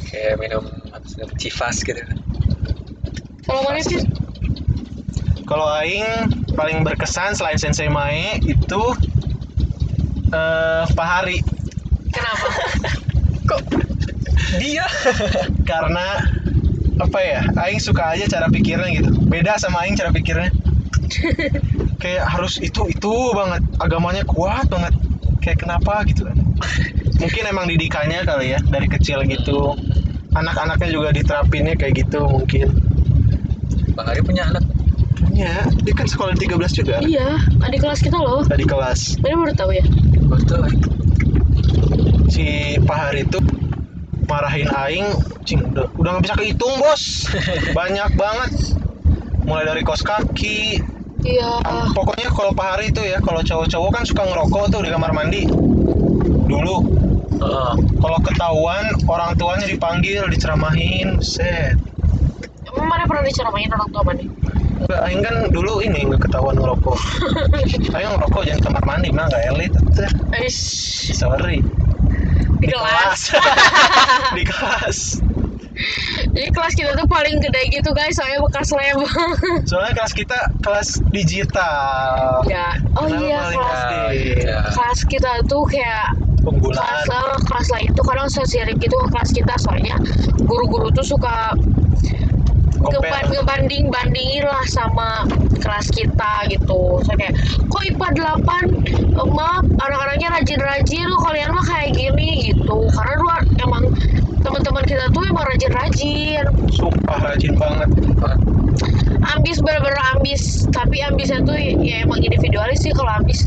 kayak 0.09 0.41
minum 0.41 0.65
civas 1.37 1.85
gitu. 1.85 2.01
Kalau 3.45 3.61
mana 3.65 3.81
sih. 3.81 4.01
Kalau 5.49 5.65
aing 5.81 6.05
paling 6.53 6.85
berkesan 6.85 7.33
selain 7.33 7.57
Sensei 7.57 7.89
Mae 7.89 8.37
itu 8.45 8.83
eh 10.33 10.85
Pak 10.93 11.07
Hari. 11.09 11.41
Kenapa? 12.13 12.49
Kok 13.49 13.61
dia? 14.61 14.85
Karena 15.65 16.25
apa 16.99 17.19
ya 17.23 17.41
aing 17.65 17.81
suka 17.81 18.13
aja 18.17 18.29
cara 18.29 18.53
pikirnya 18.53 18.93
gitu. 19.01 19.11
Beda 19.29 19.57
sama 19.57 19.85
aing 19.85 19.97
cara 19.97 20.13
pikirnya 20.13 20.53
kayak 22.03 22.25
harus 22.27 22.59
itu 22.63 22.89
itu 22.89 23.15
banget. 23.35 23.63
Agamanya 23.83 24.23
kuat 24.27 24.67
banget. 24.71 24.95
Kayak 25.39 25.65
kenapa 25.67 26.03
gitu 26.07 26.27
kan. 26.27 26.37
Mungkin 27.19 27.43
emang 27.47 27.67
didikannya 27.67 28.23
kali 28.27 28.55
ya 28.55 28.61
dari 28.69 28.87
kecil 28.87 29.23
gitu. 29.27 29.75
Anak-anaknya 30.35 30.89
juga 30.93 31.09
diterapinnya 31.15 31.75
kayak 31.75 32.07
gitu 32.07 32.27
mungkin. 32.27 32.69
Bang 33.97 34.07
Ari 34.15 34.23
punya 34.23 34.47
anak? 34.51 34.63
Punya. 35.19 35.67
Dia 35.83 35.95
kan 35.95 36.07
sekolah 36.07 36.35
di 36.37 36.47
13 36.47 36.79
juga. 36.79 36.97
Iya 37.03 37.39
adik 37.65 37.83
kelas 37.83 38.01
kita 38.05 38.19
loh. 38.19 38.47
Tadi 38.47 38.65
kelas. 38.67 39.19
Mana 39.25 39.35
baru 39.41 39.53
tahu 39.57 39.71
ya? 39.75 39.85
Betul 40.29 40.69
si 42.39 42.79
Pak 42.79 42.97
Hari 42.97 43.27
itu 43.27 43.43
marahin 44.31 44.71
aing. 44.71 45.09
Cing 45.43 45.65
udah 45.75 45.91
udah 45.99 46.11
nggak 46.15 46.25
bisa 46.31 46.35
kehitung 46.39 46.75
bos. 46.79 47.27
Banyak 47.79 48.15
banget. 48.15 48.79
Mulai 49.43 49.65
dari 49.67 49.83
kos 49.83 50.07
kaki 50.07 50.79
iya. 51.25 51.51
Pokoknya 51.95 52.29
kalau 52.31 52.53
Pak 52.55 52.67
Hari 52.77 52.95
itu 52.95 53.03
ya 53.03 53.19
kalau 53.23 53.43
cowok-cowok 53.43 53.91
kan 53.91 54.03
suka 54.07 54.23
ngerokok 54.27 54.65
tuh 54.71 54.81
di 54.85 54.91
kamar 54.91 55.11
mandi. 55.15 55.47
Dulu. 56.49 56.77
Oh, 57.39 57.75
kalau 58.03 58.19
ketahuan 58.27 58.83
orang 59.07 59.39
tuanya 59.39 59.67
dipanggil 59.71 60.27
diceramahin 60.27 61.23
set. 61.23 61.79
Emang 62.67 62.91
mana 62.91 63.07
pernah 63.07 63.23
diceramain 63.23 63.71
orang 63.71 63.91
tua 63.95 64.03
mana 64.03 64.23
Enggak, 64.79 65.01
Aing 65.11 65.23
kan 65.27 65.37
dulu 65.51 65.83
ini 65.83 66.07
nggak 66.07 66.31
ketahuan 66.31 66.55
ngerokok. 66.55 66.99
Aing 67.99 68.11
ngerokok 68.15 68.43
jangan 68.47 68.63
kamar 68.71 68.83
mandi 68.87 69.11
mah 69.11 69.27
nggak 69.27 69.45
elit. 69.55 69.73
Eish, 70.39 71.11
sorry. 71.15 71.63
Di 72.63 72.67
kelas. 72.71 73.21
Di 74.35 74.43
kelas 74.47 74.99
Jadi 76.35 76.49
kelas 76.51 76.75
kita 76.75 76.91
tuh 76.95 77.07
paling 77.07 77.39
gede 77.39 77.63
gitu 77.71 77.91
guys, 77.93 78.19
soalnya 78.19 78.43
bekas 78.43 78.69
lem. 78.75 78.99
soalnya 79.71 79.93
kelas 79.95 80.13
kita 80.13 80.39
kelas 80.61 80.89
digital. 81.11 82.43
Ya. 82.47 82.75
Oh 82.99 83.07
Kenapa 83.07 83.23
iya, 83.23 83.41
kelas, 83.55 83.81
gede? 83.81 84.03
iya. 84.43 84.59
kelas 84.75 84.99
kita 85.07 85.31
tuh 85.47 85.63
kayak 85.71 86.15
penggunaan 86.43 87.05
kelas 87.07 87.07
eh, 87.11 87.39
kelas 87.47 87.69
lain 87.75 87.91
tuh 87.95 88.05
kadang 88.07 88.29
sosial 88.29 88.67
gitu 88.75 88.95
ke 88.95 89.07
kelas 89.15 89.31
kita. 89.31 89.55
Soalnya 89.63 89.95
guru-guru 90.43 90.91
tuh 90.91 91.07
suka 91.07 91.55
ngeban- 92.79 93.31
ngebanding 93.31 93.91
bandingin 93.91 94.47
lah 94.47 94.63
sama 94.67 95.27
kelas 95.59 95.91
kita 95.91 96.47
gitu. 96.47 97.03
So 97.03 97.11
kayak 97.15 97.35
kok 97.71 97.83
IPA 97.85 98.07
8 98.15 98.67
eh, 99.19 99.29
maaf 99.31 99.63
anak-anaknya 99.79 100.29
rajin-rajin. 100.35 101.07
Lo 101.07 101.19
kalian 101.23 101.55
mah 101.55 101.65
kayak 101.67 101.95
gini? 101.95 102.51
Gitu. 102.51 102.79
Karena 102.95 103.13
emang 103.15 103.43
teman-teman 104.49 104.85
kita 104.89 105.05
tuh 105.13 105.23
emang 105.29 105.45
rajin-rajin 105.45 106.45
sumpah 106.73 107.19
rajin 107.21 107.53
banget 107.61 107.89
ambis 109.37 109.61
bener-bener 109.61 110.01
ambis 110.17 110.65
tapi 110.73 111.05
ambisnya 111.05 111.45
tuh 111.45 111.53
ya 111.61 112.01
emang 112.01 112.25
individualis 112.25 112.81
sih 112.81 112.93
kalau 112.97 113.13
ambis 113.21 113.45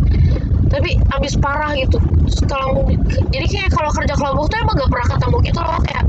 tapi 0.69 1.01
ambis 1.17 1.33
parah 1.41 1.73
gitu 1.73 1.97
kalau 2.45 2.85
jadi 3.33 3.45
kayak 3.49 3.69
kalau 3.73 3.89
kerja 3.89 4.13
kelompok 4.13 4.45
tuh 4.53 4.57
emang 4.61 4.77
gak 4.77 4.91
pernah 4.93 5.07
ketemu 5.09 5.37
gitu 5.49 5.59
loh 5.59 5.79
kayak 5.81 6.05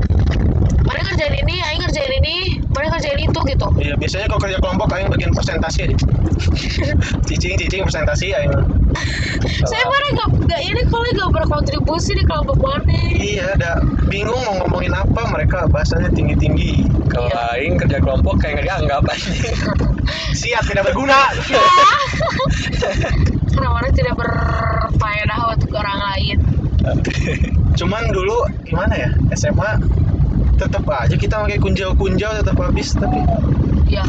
mana 0.83 0.99
kerjain 1.07 1.35
ini, 1.39 1.55
aing 1.63 1.79
ngerjain 1.79 2.13
ini, 2.19 2.35
mana 2.75 2.91
kerjain 2.91 3.19
itu 3.23 3.39
gitu. 3.47 3.67
Iya, 3.79 3.95
biasanya 3.95 4.27
kalau 4.27 4.41
kerja 4.43 4.57
kelompok 4.59 4.91
aing 4.91 5.07
bagian 5.07 5.31
presentasi 5.31 5.79
aja. 5.87 5.95
cicing 7.27 7.55
cicing 7.55 7.81
presentasi 7.87 8.35
aing. 8.35 8.51
Saya 9.63 9.85
mana 9.87 10.07
gak, 10.15 10.29
gak 10.49 10.61
ini 10.61 10.81
kalau 10.87 11.07
gak 11.15 11.31
berkontribusi 11.41 12.13
di 12.13 12.23
kelompok 12.25 12.57
mana. 12.61 12.83
Iya, 13.13 13.55
ada 13.57 13.71
bingung 14.07 14.37
mau 14.45 14.63
ngomongin 14.65 14.93
apa, 14.93 15.21
mereka 15.31 15.65
bahasanya 15.71 16.11
tinggi-tinggi. 16.11 16.85
Kalau 17.09 17.29
Iya. 17.29 17.57
aing 17.57 17.75
kerja 17.79 17.97
kelompok 18.01 18.41
kayak 18.41 18.61
nggak 18.61 18.67
dianggap. 18.69 19.01
Siap 20.39 20.63
tidak 20.67 20.83
berguna. 20.91 21.29
Karena 23.53 23.69
mana 23.69 23.89
tidak 23.93 24.15
berfaedah 24.17 25.39
untuk 25.53 25.71
orang 25.77 25.99
lain. 26.11 26.37
Cuman 27.77 28.03
dulu 28.11 28.43
gimana 28.65 28.93
ya? 28.97 29.09
SMA 29.33 29.79
tetap 30.59 30.85
aja 30.85 31.15
kita 31.17 31.41
pakai 31.41 31.57
kunjau-kunjau 31.57 32.29
tetap 32.39 32.55
habis 32.61 32.93
tapi 32.93 33.17
Ya, 33.89 34.05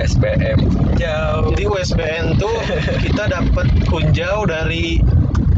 SBM 0.00 0.58
jauh. 0.96 1.52
jadi 1.54 1.64
USBN 1.68 2.24
tuh 2.40 2.54
kita 3.04 3.28
dapat 3.30 3.66
kunjau 3.88 4.48
dari 4.48 5.00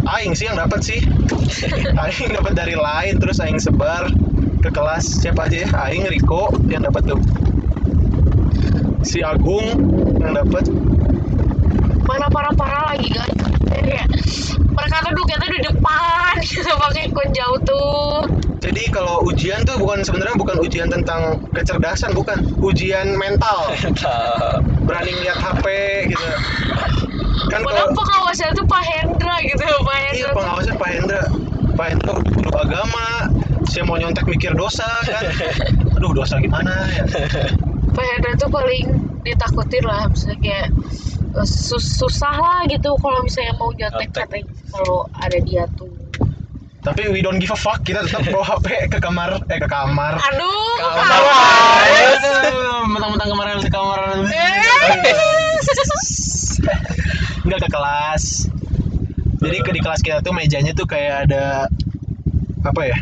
aing 0.07 0.33
sih 0.39 0.47
yang 0.47 0.59
dapat 0.59 0.81
sih. 0.83 1.01
Aing 2.03 2.31
dapat 2.35 2.55
dari 2.55 2.75
lain 2.79 3.19
terus 3.19 3.43
aing 3.43 3.59
sebar 3.59 4.07
ke 4.63 4.71
kelas. 4.71 5.03
Siapa 5.23 5.51
aja 5.51 5.67
ya? 5.67 5.69
Aing 5.75 6.07
Riko 6.07 6.51
yang 6.71 6.87
dapat 6.87 7.11
tuh. 7.11 7.21
Si 9.03 9.23
Agung 9.23 9.67
yang 10.23 10.35
dapat 10.35 10.71
mana 12.07 12.27
parah-parah 12.31 12.95
lagi 12.95 13.11
guys. 13.11 13.35
Kayak 13.67 14.07
mereka 14.77 14.97
tuh 15.03 15.11
duduknya 15.15 15.37
tuh 15.43 15.51
di 15.51 15.61
depan 15.67 16.33
gitu 16.43 16.71
pakai 16.71 17.05
kunjau 17.11 17.53
tuh. 17.67 18.15
jadi 18.63 18.83
kalau 18.91 19.23
ujian 19.47 19.63
tuh 19.63 19.79
bukan 19.79 20.03
sebenarnya 20.03 20.35
bukan 20.35 20.59
ujian 20.59 20.91
tentang 20.91 21.39
kecerdasan 21.55 22.11
bukan. 22.19 22.35
Ujian 22.59 23.15
mental. 23.15 23.71
Berani 24.91 25.15
lihat 25.23 25.39
HP 25.39 25.63
gitu. 26.11 26.27
Kan 27.55 27.63
kalau 27.63 27.95
pengawasnya 27.95 28.51
tuh 28.59 28.67
Pak 28.67 28.83
Hendra 28.83 29.39
gitu 29.47 29.63
Pak 29.63 29.97
Hendra 30.03 30.19
iya 30.19 30.29
pengawasnya 30.35 30.75
Pak 30.75 30.91
Hendra. 30.91 31.23
Pak 31.79 31.87
Hendra 31.95 32.13
guru 32.27 32.51
agama. 32.59 33.31
Saya 33.71 33.87
mau 33.87 33.95
nyontek 33.95 34.27
mikir 34.27 34.51
dosa 34.59 34.83
kan. 35.07 35.31
Aduh 35.95 36.11
dosa 36.11 36.43
gimana 36.43 36.91
ya. 36.91 37.07
Pak 37.95 38.03
Hendra 38.03 38.35
tuh 38.35 38.51
paling 38.51 38.99
ditakutin 39.23 39.87
lah 39.87 40.11
misalnya 40.11 40.43
kayak 40.43 40.67
eh, 41.39 41.47
sus- 41.47 42.03
susah 42.03 42.35
lah 42.35 42.67
gitu 42.67 42.99
kalau 42.99 43.23
misalnya 43.23 43.55
mau 43.63 43.71
nyontek 43.71 44.11
Nyontek. 44.11 44.27
katanya 44.27 44.47
kalau 44.75 45.07
ada 45.23 45.39
dia 45.39 45.71
tuh 45.79 45.96
tapi 46.87 47.11
we 47.11 47.19
don't 47.19 47.43
give 47.43 47.51
a 47.51 47.59
fuck. 47.59 47.83
Kita 47.83 48.07
tetap 48.07 48.23
bawa 48.31 48.47
HP 48.55 48.87
ke 48.95 48.99
kamar. 49.03 49.43
Eh 49.51 49.59
ke 49.59 49.67
kamar. 49.67 50.15
Aduh 50.23 50.79
Kamar. 50.79 51.19
mentang-mentang 52.87 53.29
kemarin 53.35 53.59
ke 53.59 53.71
kamar. 53.75 53.99
Eh. 54.23 54.63
nggak 57.43 57.59
ke 57.67 57.69
kelas. 57.75 58.25
Jadi 59.43 59.57
ke 59.67 59.71
di 59.75 59.81
kelas 59.83 60.01
kita 60.07 60.23
tuh 60.23 60.31
mejanya 60.31 60.71
tuh 60.79 60.87
kayak 60.87 61.27
ada 61.27 61.67
apa 62.63 62.83
ya 62.87 62.99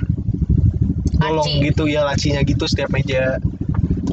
bolong 1.20 1.44
Laci. 1.60 1.68
gitu. 1.68 1.84
Ya 1.84 2.08
lacinya 2.08 2.40
gitu 2.40 2.64
setiap 2.64 2.88
meja. 2.88 3.36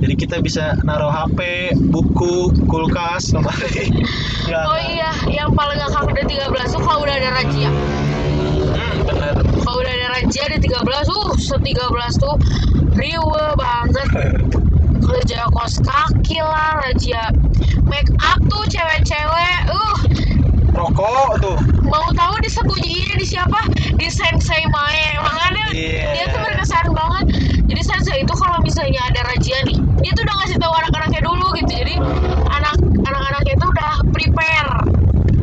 Jadi 0.01 0.13
kita 0.17 0.41
bisa 0.43 0.75
naruh 0.84 1.13
HP 1.13 1.71
buku 1.77 2.51
kulkas 2.67 3.31
lemari. 3.31 3.88
Oh 4.51 4.79
iya 4.84 5.15
yang 5.31 5.55
paling 5.55 5.79
ngakak 5.79 6.12
udah 6.12 6.25
13 6.27 6.75
tuh 6.75 6.81
kalau 6.84 7.05
udah 7.05 7.15
ada 7.15 7.29
razia. 7.39 7.69
hmm, 7.71 8.11
ada 10.21 10.29
razia 10.29 10.45
di 10.53 10.69
13 10.69 11.10
uh 11.10 11.31
se 11.41 11.55
13 11.57 12.21
tuh. 12.21 12.36
Riwe 12.93 13.45
banget 13.57 14.10
kerja 15.01 15.49
kos 15.49 15.81
kaki 15.81 16.38
lah 16.39 16.77
razia 16.86 17.34
make 17.89 18.05
up 18.21 18.38
tuh 18.45 18.63
cewek-cewek 18.69 19.57
uh. 19.73 19.97
Rokok 20.71 21.41
tuh. 21.41 21.57
Mau 21.84 22.05
tahu 22.13 22.36
disembunyiin 22.45 23.17
di 23.17 23.25
siapa 23.25 23.65
di 23.97 24.07
sensei 24.07 24.62
Mae 24.69 25.17
makanya 25.19 25.65
Iya. 25.71 26.07
dia 26.15 26.25
tuh 26.36 26.39
berkesan 26.43 26.88
banget 26.91 27.25
jadi 27.63 27.81
sensei 27.84 28.17
itu 28.23 28.34
kalau 28.36 28.60
misalnya 28.60 28.99
ada 29.07 29.23
razia 29.23 29.55
nih 29.63 29.79
dia 30.03 30.12
tuh 30.12 30.23
udah 30.27 30.36
ngasih 30.43 30.57
tahu 30.60 30.73
anak-anaknya 30.84 31.21
dulu 31.23 31.47
gitu 31.55 31.71
jadi 31.71 31.95
anak 32.51 32.75
anak-anaknya 33.07 33.53
itu 33.55 33.65
udah 33.71 33.91
prepare 34.12 34.71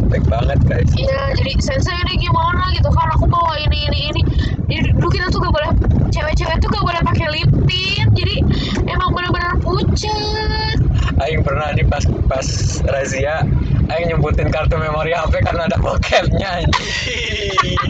baik 0.09 0.25
banget 0.29 0.61
guys 0.69 0.91
iya 1.01 1.33
jadi 1.33 1.53
sensei 1.65 1.97
ini 2.09 2.29
gimana 2.29 2.61
gitu 2.77 2.89
kan 2.93 3.09
aku 3.17 3.25
bawa 3.25 3.57
ini 3.57 3.89
ini 3.89 3.99
ini 4.13 4.21
jadi 4.69 4.93
dulu 4.97 5.09
kita 5.09 5.33
tuh 5.33 5.41
gak 5.41 5.53
boleh 5.53 5.71
cewek-cewek 6.13 6.57
tuh 6.61 6.69
gak 6.77 6.85
boleh 6.85 7.01
pakai 7.09 7.27
lip 7.33 7.51
tint 7.65 8.11
jadi 8.13 8.37
emang 8.85 9.17
benar-benar 9.17 9.57
pucet 9.65 10.77
Aing 11.19 11.41
pernah 11.41 11.73
nih 11.73 11.89
pas 11.89 12.05
pas 12.29 12.47
razia 12.85 13.49
Aing 13.89 14.13
nyebutin 14.13 14.53
kartu 14.53 14.77
memori 14.77 15.17
HP 15.17 15.41
karena 15.41 15.65
ada 15.65 15.81
bokepnya 15.81 16.61
anjing. 16.61 17.81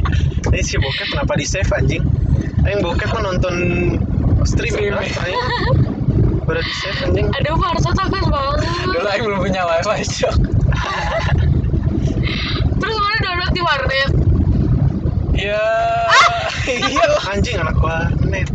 ini 0.48 0.60
si 0.62 0.78
bokep 0.78 1.07
kenapa 1.18 1.34
di 1.34 1.46
save 1.50 1.66
anjing? 1.74 2.06
Aing 2.62 2.78
bokep 2.78 3.10
mah 3.10 3.26
nonton 3.26 3.54
streaming 4.46 4.94
lah 4.94 5.02
Streaming. 5.02 5.34
Aing 5.34 6.46
udah 6.46 6.62
di 6.62 6.74
save 6.78 7.10
anjing. 7.10 7.26
Aduh 7.34 7.58
Marta 7.58 7.90
takut 7.90 8.22
banget 8.30 8.62
Dulu 8.86 9.08
Aing 9.10 9.22
belum 9.26 9.38
punya 9.42 9.66
wifi 9.66 10.06
cok. 10.06 10.36
Terus 12.78 12.96
mana 13.02 13.16
download 13.18 13.50
di 13.50 13.62
warnet. 13.66 14.12
Ya 15.34 15.66
iya 16.70 17.06
anjing 17.34 17.58
anak 17.58 17.74
warnet. 17.82 18.46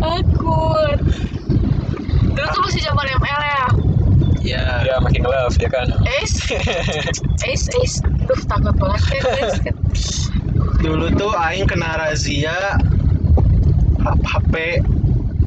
Takut. 0.00 0.96
Dulu 2.32 2.46
tuh 2.56 2.62
masih 2.64 2.80
zaman 2.88 3.04
ML 3.04 3.42
ya. 3.44 3.64
Ya 4.40 4.64
Ya 4.80 4.96
makin 4.96 5.28
love 5.28 5.60
ya 5.60 5.68
kan? 5.68 5.92
Ace. 6.24 6.56
Ace 7.44 7.68
Ace. 7.84 8.00
Duh 8.24 8.40
takut 8.48 8.72
banget 8.80 9.20
Ace. 9.20 9.60
kan. 9.60 9.76
Dulu 10.82 11.06
tuh 11.14 11.30
Aing 11.38 11.70
kena 11.70 11.94
razia 11.94 12.74
HP 14.02 14.82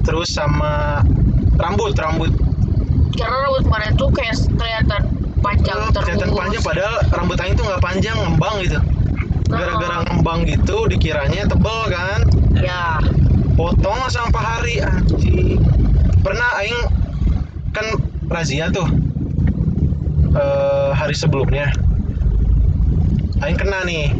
terus 0.08 0.32
sama 0.32 1.04
rambut 1.60 1.91
rambut. 2.00 2.32
Karena 3.19 3.38
rambut 3.52 3.65
mana 3.67 3.91
tuh 4.00 4.08
kayak 4.15 4.39
kelihatan 4.56 5.02
panjang 5.43 5.80
terus 5.91 6.08
kelihatan 6.08 6.32
panjang 6.32 6.63
padahal 6.63 6.95
rambut 7.12 7.38
Aing 7.43 7.56
tuh 7.60 7.67
nggak 7.67 7.84
panjang 7.84 8.15
ngembang 8.15 8.56
gitu. 8.63 8.80
Gara-gara 9.52 10.08
ngembang 10.08 10.48
gitu 10.48 10.88
dikiranya 10.88 11.52
tebel 11.52 11.80
kan. 11.91 12.19
Ya. 12.56 13.04
Potong 13.60 14.08
sampai 14.08 14.41
hari 14.41 14.76
anjing. 14.84 15.60
Pernah 16.24 16.50
Aing 16.63 16.80
kan 17.76 17.88
razia 18.32 18.71
tuh 18.71 18.88
eh, 20.32 20.89
hari 20.95 21.15
sebelumnya. 21.15 21.76
Aing 23.43 23.60
kena 23.60 23.84
nih 23.84 24.15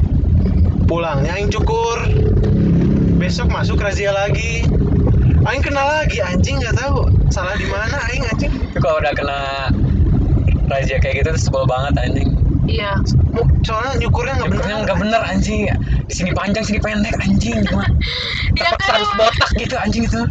pulangnya 0.86 1.34
Aing 1.36 1.50
cukur. 1.50 1.98
Besok 3.18 3.50
masuk 3.50 3.82
razia 3.82 4.14
lagi. 4.14 4.66
Aing 5.46 5.62
kena 5.62 5.82
lagi 6.02 6.22
anjing 6.22 6.62
nggak 6.62 6.78
tahu. 6.78 7.10
Salah 7.34 7.58
di 7.58 7.66
mana 7.70 7.98
Aing 8.10 8.26
anjing? 8.30 8.54
Tapi 8.54 8.80
kalau 8.82 9.02
udah 9.02 9.14
kena 9.14 9.40
razia 10.70 10.98
kayak 11.02 11.26
gitu 11.26 11.30
tuh 11.34 11.42
sebel 11.42 11.64
banget 11.66 11.94
anjing. 12.02 12.30
Iya. 12.66 12.98
Soalnya 13.66 13.98
nyukurnya 14.02 14.34
nggak 14.42 14.50
bener. 14.50 14.62
Nyukurnya 14.62 14.78
nggak 14.86 15.00
bener 15.02 15.22
anjing. 15.26 15.62
Di 16.06 16.14
sini 16.14 16.32
panjang 16.34 16.64
sini 16.66 16.80
pendek 16.82 17.18
anjing. 17.22 17.66
Cuma 17.66 17.86
Iya 18.58 18.72
kan 18.78 19.02
harus 19.02 19.12
botak 19.18 19.52
gitu 19.58 19.76
anjing 19.76 20.04
itu. 20.06 20.22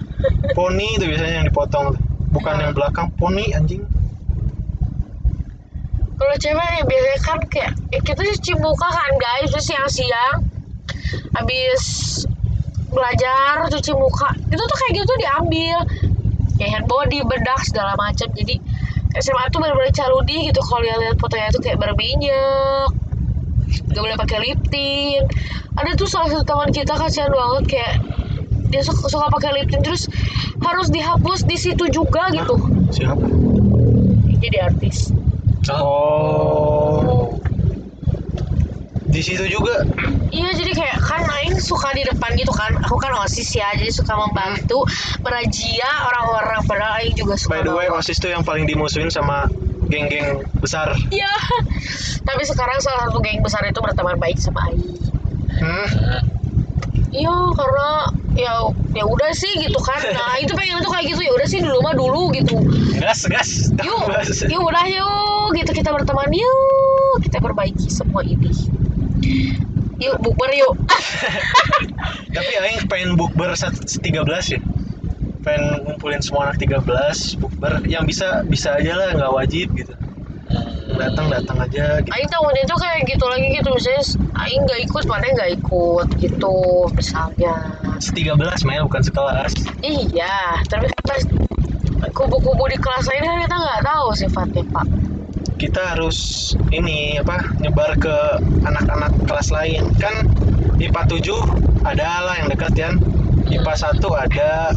Poni 0.54 0.98
itu 0.98 1.04
biasanya 1.10 1.42
yang 1.42 1.46
dipotong. 1.50 1.98
Bukan 2.34 2.54
yang 2.58 2.74
belakang 2.74 3.10
poni 3.14 3.54
anjing 3.54 3.86
Kalau 6.14 6.34
cewek 6.38 6.68
ya 6.78 6.82
biasanya 6.86 7.20
kan 7.26 7.38
kayak 7.50 7.72
ya 7.90 8.00
kita 8.06 8.22
cuci 8.22 8.52
muka 8.62 8.86
kan 8.86 9.12
guys 9.18 9.50
terus 9.50 9.66
siang-siang. 9.66 10.46
Habis 11.34 11.82
belajar 12.94 13.66
cuci 13.66 13.92
muka. 13.98 14.30
Itu 14.46 14.62
tuh 14.62 14.76
kayak 14.78 14.92
gitu 15.02 15.12
diambil. 15.18 15.78
Kayak 16.54 16.70
hand 16.78 16.86
body 16.86 17.18
bedak 17.26 17.60
segala 17.66 17.98
macam. 17.98 18.30
Jadi 18.30 18.62
SMA 19.18 19.50
tuh 19.50 19.58
bener-bener 19.58 19.90
caludi 19.90 20.50
gitu. 20.50 20.60
Kalau 20.62 20.86
lihat-lihat 20.86 21.18
fotonya 21.18 21.50
tuh 21.50 21.62
kayak 21.62 21.78
berminyak. 21.82 22.90
Gak 23.90 24.02
boleh 24.02 24.18
pakai 24.18 24.38
lip 24.42 24.60
tint. 24.70 25.26
Ada 25.74 25.98
tuh 25.98 26.06
salah 26.06 26.30
satu 26.30 26.46
teman 26.46 26.70
kita 26.70 26.94
kasihan 26.94 27.34
banget 27.34 27.74
kayak 27.74 27.94
dia 28.70 28.82
suka, 28.86 29.10
suka 29.10 29.26
pakai 29.34 29.50
lip 29.58 29.66
tint 29.70 29.82
terus 29.82 30.06
harus 30.62 30.86
dihapus 30.94 31.42
di 31.42 31.58
situ 31.58 31.90
juga 31.90 32.30
gitu. 32.30 32.54
Siapa? 32.94 33.26
Jadi 34.38 34.56
artis 34.62 35.13
oh. 35.72 37.34
Di 39.14 39.22
situ 39.22 39.46
juga? 39.46 39.86
Iya 40.34 40.50
jadi 40.58 40.74
kayak 40.74 40.98
kan 40.98 41.22
Aing 41.30 41.62
suka 41.62 41.94
di 41.94 42.02
depan 42.02 42.34
gitu 42.34 42.50
kan. 42.50 42.74
Aku 42.82 42.98
kan 42.98 43.14
OSIS 43.14 43.46
ya 43.54 43.70
jadi 43.78 43.94
suka 43.94 44.10
membantu 44.18 44.82
Merajia 45.22 45.86
orang-orang. 46.10 46.66
Padahal 46.66 46.98
Aing 46.98 47.14
juga 47.14 47.38
suka 47.38 47.54
by 47.54 47.62
the 47.62 47.70
way 47.70 47.86
osis 47.86 48.18
tuh 48.18 48.34
yang 48.34 48.42
paling 48.42 48.66
dimusuhin 48.66 49.14
sama 49.14 49.46
geng-geng 49.86 50.42
besar. 50.58 50.90
Iya. 51.14 51.30
Tapi 52.26 52.42
sekarang 52.42 52.82
salah 52.82 53.06
satu 53.06 53.22
geng 53.22 53.38
besar 53.46 53.62
itu 53.62 53.78
berteman 53.78 54.18
baik 54.18 54.42
sama 54.42 54.66
Aing. 54.66 54.82
Hmm? 55.62 55.86
Iya 57.14 57.36
karena 57.54 57.88
ya 58.34 58.54
ya 58.98 59.04
udah 59.06 59.30
sih 59.30 59.62
gitu 59.62 59.78
kan. 59.78 60.02
Nah 60.18 60.42
itu 60.42 60.58
pengen 60.58 60.82
tuh 60.82 60.90
kayak 60.90 61.14
gitu. 61.14 61.22
Ya 61.22 61.32
udah 61.38 61.46
sih 61.46 61.62
dulu 61.62 61.78
mah 61.86 61.94
dulu 61.94 62.34
gitu. 62.34 62.58
Gas 62.98 63.30
gas. 63.30 63.70
Yuk 63.78 64.10
yuk 64.50 64.62
udah 64.66 64.84
yuk 64.90 65.33
gitu 65.54 65.70
kita 65.72 65.90
berteman 65.94 66.30
yuk 66.30 67.22
Kita 67.22 67.38
perbaiki 67.38 67.86
semua 67.86 68.26
ini. 68.26 68.50
Yuk 70.02 70.18
bukber 70.18 70.50
yuk. 70.52 70.74
Tapi 72.34 72.52
aing 72.58 72.90
pengen 72.90 73.14
bukber 73.14 73.54
sat- 73.54 73.78
13 73.78 74.10
ya. 74.50 74.60
Pengen 75.46 75.86
ngumpulin 75.86 76.18
semua 76.18 76.50
anak 76.50 76.58
13 76.58 77.38
bukber. 77.38 77.86
Yang 77.86 78.04
bisa 78.10 78.42
bisa 78.44 78.74
aja 78.74 78.92
lah 78.98 79.14
nggak 79.14 79.32
wajib 79.32 79.70
gitu. 79.78 79.94
Datang 80.94 81.30
datang 81.30 81.58
aja 81.62 82.02
gitu. 82.02 82.10
Aing 82.10 82.30
tahunnya 82.30 82.62
tuh 82.66 82.78
kayak 82.82 83.06
gitu 83.06 83.24
lagi 83.30 83.46
gitu. 83.54 83.68
Misalnya 83.70 84.02
Aing 84.42 84.60
nggak 84.66 84.80
ikut 84.90 85.04
mana 85.06 85.24
nggak 85.30 85.50
ikut 85.62 86.08
gitu 86.18 86.54
misalnya. 86.92 87.54
13 88.02 88.66
Mel 88.66 88.84
bukan 88.90 89.02
sekelas. 89.06 89.52
Iya 89.80 90.58
tapi 90.66 90.90
kan 90.90 91.02
pas 91.06 91.22
kubu-kubu 92.12 92.68
di 92.68 92.78
kelas 92.78 93.06
lain 93.08 93.22
kan 93.24 93.36
kita 93.48 93.56
nggak 93.56 93.80
tahu 93.82 94.06
sifatnya 94.14 94.62
pak 94.70 94.86
kita 95.54 95.94
harus 95.94 96.50
ini 96.74 97.18
apa 97.22 97.54
nyebar 97.62 97.94
ke 97.98 98.16
anak-anak 98.66 99.14
kelas 99.26 99.54
lain 99.54 99.86
kan 100.02 100.26
IPA 100.82 101.02
7 101.22 101.86
ada 101.86 102.26
lah 102.26 102.34
yang 102.42 102.48
dekat 102.50 102.74
kan 102.74 102.94
IPA 103.46 103.74
1 103.94 104.02
ada 104.02 104.74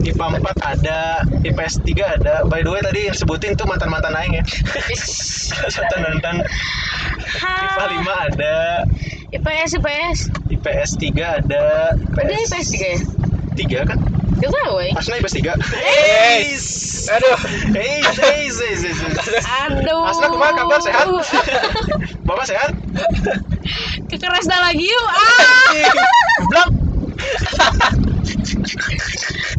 IPA 0.00 0.26
4 0.40 0.72
ada 0.76 1.00
IPS 1.44 1.74
3 1.84 2.16
ada 2.20 2.34
by 2.44 2.60
the 2.60 2.70
way 2.72 2.80
tadi 2.84 3.08
yang 3.08 3.16
sebutin 3.16 3.56
tuh 3.56 3.64
mantan-mantan 3.64 4.12
aing 4.16 4.36
ya 4.36 4.44
mantan-mantan 5.76 6.44
IPA 7.40 7.84
5 8.04 8.26
ada 8.28 8.56
IPS 9.32 9.70
IPS 9.80 10.18
IPS 10.52 10.90
3 11.00 11.38
ada 11.44 11.64
ada 11.96 12.32
IPS 12.32 12.68
juga 12.76 12.88
ya 12.92 13.00
3 13.86 13.90
kan 13.92 13.98
Gak 14.40 14.56
tahu 14.56 14.80
ya 14.80 14.96
Asna 14.96 15.20
IPS 15.20 15.34
3 15.36 15.52
Eis. 15.84 16.89
Aduh. 17.10 17.38
Eis, 17.74 18.16
eis, 18.22 18.56
eis, 18.62 18.82
eis. 18.86 19.00
Aduh 19.66 20.06
Asna 20.06 20.30
kumaha 20.30 20.54
kabar 20.54 20.78
sehat? 20.78 21.06
Bapak 22.22 22.46
sehat? 22.46 22.70
Kekeresna 24.06 24.56
lagi 24.62 24.86
yuk 24.86 25.06
ah 25.10 25.70
Goblok. 26.38 26.68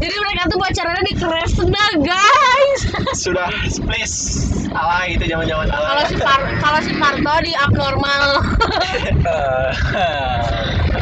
Jadi 0.01 0.15
mereka 0.17 0.43
tuh 0.49 0.57
pacarannya 0.57 1.03
di 1.05 1.13
Kresna 1.13 1.85
guys 2.01 2.81
Sudah 3.13 3.53
please 3.85 4.17
alay 4.73 5.13
itu 5.13 5.29
zaman-zaman 5.29 5.69
Kalau 5.69 6.01
alay. 6.01 6.09
si 6.09 6.15
Par 6.17 6.41
kalau 6.57 6.79
si 6.81 6.91
Parto 6.97 7.35
di 7.45 7.53
abnormal 7.53 8.41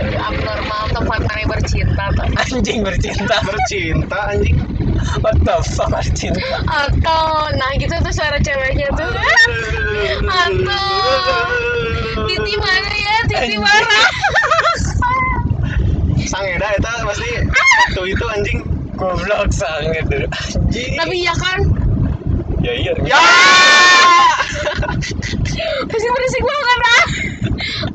Di 0.03 0.17
abnormal 0.19 0.83
tempat 0.91 1.19
mereka 1.31 1.47
bercinta 1.47 2.03
tuh 2.12 2.27
anjing 2.35 2.83
bercinta 2.83 3.35
Bercinta 3.47 4.19
anjing. 4.35 4.59
What 5.22 5.38
the 5.41 5.56
fuck 5.74 5.89
bercinta 5.89 6.39
Atau 6.69 7.50
nah 7.58 7.72
gitu 7.78 7.93
tuh 8.00 8.13
suara 8.13 8.38
ceweknya 8.39 8.88
tuh. 8.93 9.10
Atau 10.45 10.89
Titi 12.30 12.54
mana 12.62 12.93
ya? 12.93 13.17
Titi 13.26 13.58
mana? 13.58 14.00
Sang 16.30 16.45
Eda 16.45 16.69
eta 16.78 16.91
pasti 17.08 17.30
waktu 17.89 18.02
itu 18.13 18.26
anjing. 18.30 18.60
goblok 19.00 19.50
sangat 19.56 20.06
anjing. 20.12 20.93
Tapi 21.00 21.15
ya 21.24 21.34
kan? 21.39 21.60
Ya 22.60 22.74
iya. 22.76 22.93
Ya. 23.08 23.19
Pasti 25.88 26.08
berisik 26.12 26.43
banget 26.43 26.80
ah. 26.84 27.06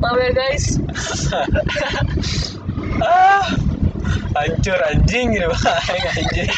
Maaf 0.01 0.17
ya 0.17 0.31
guys. 0.33 0.65
Ah. 3.05 3.45
Hancur 4.35 4.81
anjing 4.89 5.37
gitu. 5.37 5.47
Bang 5.47 6.03
anjing 6.17 6.49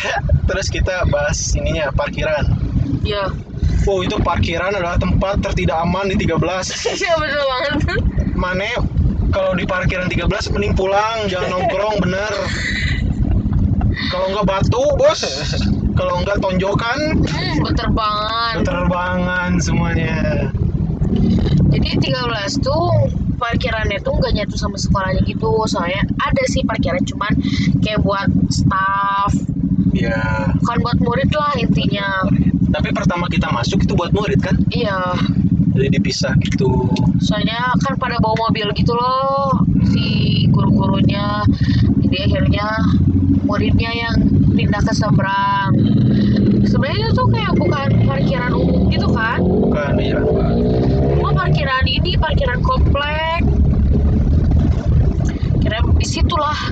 Terus 0.56 0.72
kita 0.72 1.04
bahas 1.12 1.52
ininya 1.52 1.92
parkiran. 1.92 2.48
Ya 3.04 3.28
Oh 3.84 4.00
itu 4.00 4.16
parkiran 4.18 4.72
adalah 4.72 4.96
tempat 4.96 5.44
tertidak 5.44 5.84
aman 5.84 6.08
di 6.08 6.16
13 6.16 6.32
Iya 6.96 7.12
betul 7.20 7.44
banget. 7.44 7.76
Mane 8.32 8.72
kalau 9.28 9.52
di 9.52 9.68
parkiran 9.68 10.08
13 10.08 10.26
mending 10.56 10.72
pulang 10.72 11.28
Jangan 11.28 11.60
nongkrong 11.60 12.00
bener 12.00 12.32
Kalau 14.08 14.32
enggak 14.32 14.46
batu 14.48 14.80
bos 14.96 15.20
Kalau 15.92 16.24
enggak 16.24 16.40
tonjokan 16.40 17.20
Hmm, 17.20 17.54
berterbangan. 17.60 18.54
Terbangan 18.64 19.50
semuanya 19.60 20.48
Jadi 21.68 22.00
13 22.00 22.64
tuh 22.64 23.12
parkirannya 23.36 24.00
tuh 24.02 24.16
nggak 24.16 24.32
nyatu 24.32 24.56
sama 24.56 24.80
sekolahnya 24.80 25.22
gitu. 25.28 25.52
Soalnya 25.68 26.02
ada 26.20 26.42
sih 26.48 26.64
parkiran 26.64 27.04
cuman 27.04 27.32
kayak 27.84 28.00
buat 28.02 28.28
staff, 28.48 29.32
Ya 29.96 30.52
bukan 30.60 30.76
buat 30.84 30.98
murid 31.00 31.30
lah 31.32 31.56
intinya. 31.56 32.28
Tapi 32.68 32.92
pertama 32.92 33.24
kita 33.32 33.48
masuk 33.48 33.80
itu 33.88 33.96
buat 33.96 34.12
murid 34.12 34.42
kan 34.44 34.52
Iya, 34.68 35.16
Jadi 35.72 35.88
dipisah 35.96 36.36
gitu 36.44 36.88
soalnya 37.22 37.72
kan 37.80 37.96
pada 37.96 38.20
bawa 38.20 38.48
mobil 38.48 38.68
gitu 38.76 38.92
loh 38.92 39.56
si 39.88 40.44
guru-gurunya. 40.52 41.40
Jadi 42.04 42.16
akhirnya 42.28 42.68
muridnya 43.48 43.90
yang 43.92 44.16
pindah 44.52 44.82
ke 44.84 44.92
seberang. 44.92 45.72
Sebenarnya 46.66 47.08
itu 47.08 47.12
tuh 47.16 47.28
kayak 47.32 47.52
bukan 47.56 47.88
parkiran 48.04 48.52
umum 48.52 48.90
gitu 48.92 49.08
kan? 49.14 49.38
Bukan 49.40 49.94
ya 50.02 50.20
Cuma 50.20 50.44
parkiran 51.56 51.88
ini 51.88 52.12
parkiran 52.20 52.60
komplek. 52.60 53.40
Kira 55.64 55.80
di 55.96 56.04
situlah 56.04 56.68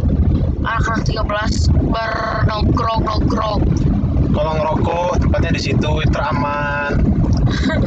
anak-anak 0.60 1.08
13 1.08 1.72
bernongkrong 1.88 3.00
nongkrong. 3.08 3.64
Kalau 4.36 4.52
ngerokok 4.60 5.24
tempatnya 5.24 5.56
di 5.56 5.62
situ 5.72 5.92
teraman 6.12 7.00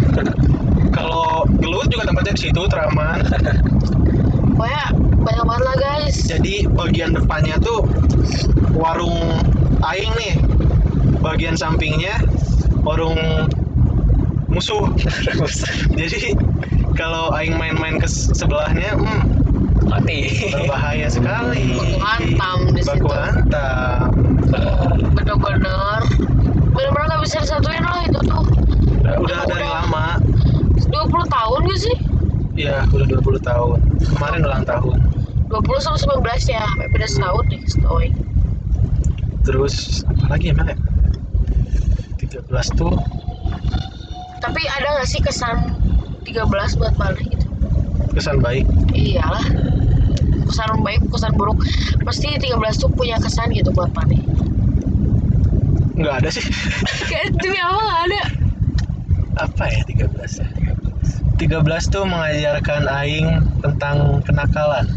Kalau 0.98 1.46
gelut 1.62 1.86
juga 1.94 2.10
tempatnya 2.10 2.34
di 2.34 2.42
situ 2.50 2.62
teraman 2.66 3.22
Pokoknya 4.58 4.84
banyak 5.22 5.46
banget 5.46 5.64
lah 5.70 5.78
guys. 5.78 6.18
Jadi 6.26 6.66
bagian 6.66 7.14
depannya 7.14 7.62
tuh 7.62 7.86
warung 8.74 9.22
aing 9.86 10.14
nih. 10.18 10.34
Bagian 11.22 11.54
sampingnya 11.54 12.18
warung 12.82 13.22
musuh. 14.50 14.90
Jadi 16.00 16.34
kalau 16.98 17.30
aing 17.38 17.54
main-main 17.56 18.02
ke 18.02 18.10
sebelahnya, 18.10 18.98
hmm, 18.98 19.22
Mati. 19.86 20.50
berbahaya 20.50 21.06
sekali. 21.08 21.78
Baku 21.78 21.98
hantam 22.02 22.60
di 22.74 22.82
situ. 22.82 23.06
Baku 23.06 23.10
hantam. 23.14 24.10
Bener-bener. 25.14 26.02
Bener-bener 26.74 27.06
gak 27.06 27.22
bisa 27.22 27.46
disatuin 27.46 27.86
lah 27.86 28.02
itu 28.10 28.20
tuh. 28.26 28.44
Udah 29.22 29.46
dari 29.46 29.70
lama. 29.70 30.18
20 30.90 31.30
tahun 31.30 31.60
gak 31.70 31.80
sih? 31.80 31.96
Ya, 32.58 32.84
udah 32.90 33.06
20 33.06 33.46
tahun. 33.46 33.80
Kemarin 34.18 34.42
ulang 34.42 34.66
tahun. 34.66 34.98
20 35.54 35.86
sama 35.86 35.98
19 36.02 36.26
ya. 36.50 36.66
Beda 36.92 37.08
setahun 37.08 37.46
nih 37.54 37.62
setahun. 37.70 38.12
Terus 39.46 40.04
apa 40.10 40.36
lagi 40.36 40.52
emang 40.52 40.74
ya? 40.74 40.78
13 42.20 42.44
tuh 42.76 42.92
Tapi 44.44 44.62
ada 44.68 45.00
gak 45.00 45.08
sih 45.08 45.24
kesan 45.24 45.87
13 46.28 46.80
buat 46.80 46.94
mana 47.00 47.16
gitu? 47.24 47.48
kesan 48.18 48.42
baik. 48.42 48.66
Iyalah. 48.98 49.46
Kesan 50.50 50.82
baik, 50.82 51.06
kesan 51.13 51.38
buruk. 51.38 51.62
Pasti 52.02 52.34
13 52.34 52.82
tuh 52.82 52.90
punya 52.90 53.22
kesan 53.22 53.54
gitu 53.54 53.70
buat 53.70 53.94
mana. 53.94 54.18
Nggak 55.98 56.16
ada 56.26 56.30
sih. 56.34 56.46
Kayak 57.06 57.34
demi 57.42 57.62
apa 57.62 57.82
gak 57.82 58.02
ada? 58.10 58.22
Apa 59.38 59.63
ya 59.70 59.82
13 59.86 60.42
ya? 60.42 60.48
13 61.38 61.94
tuh 61.94 62.04
mengajarkan 62.10 62.90
aing 62.90 63.28
tentang 63.62 64.26
kenakalan. 64.26 64.90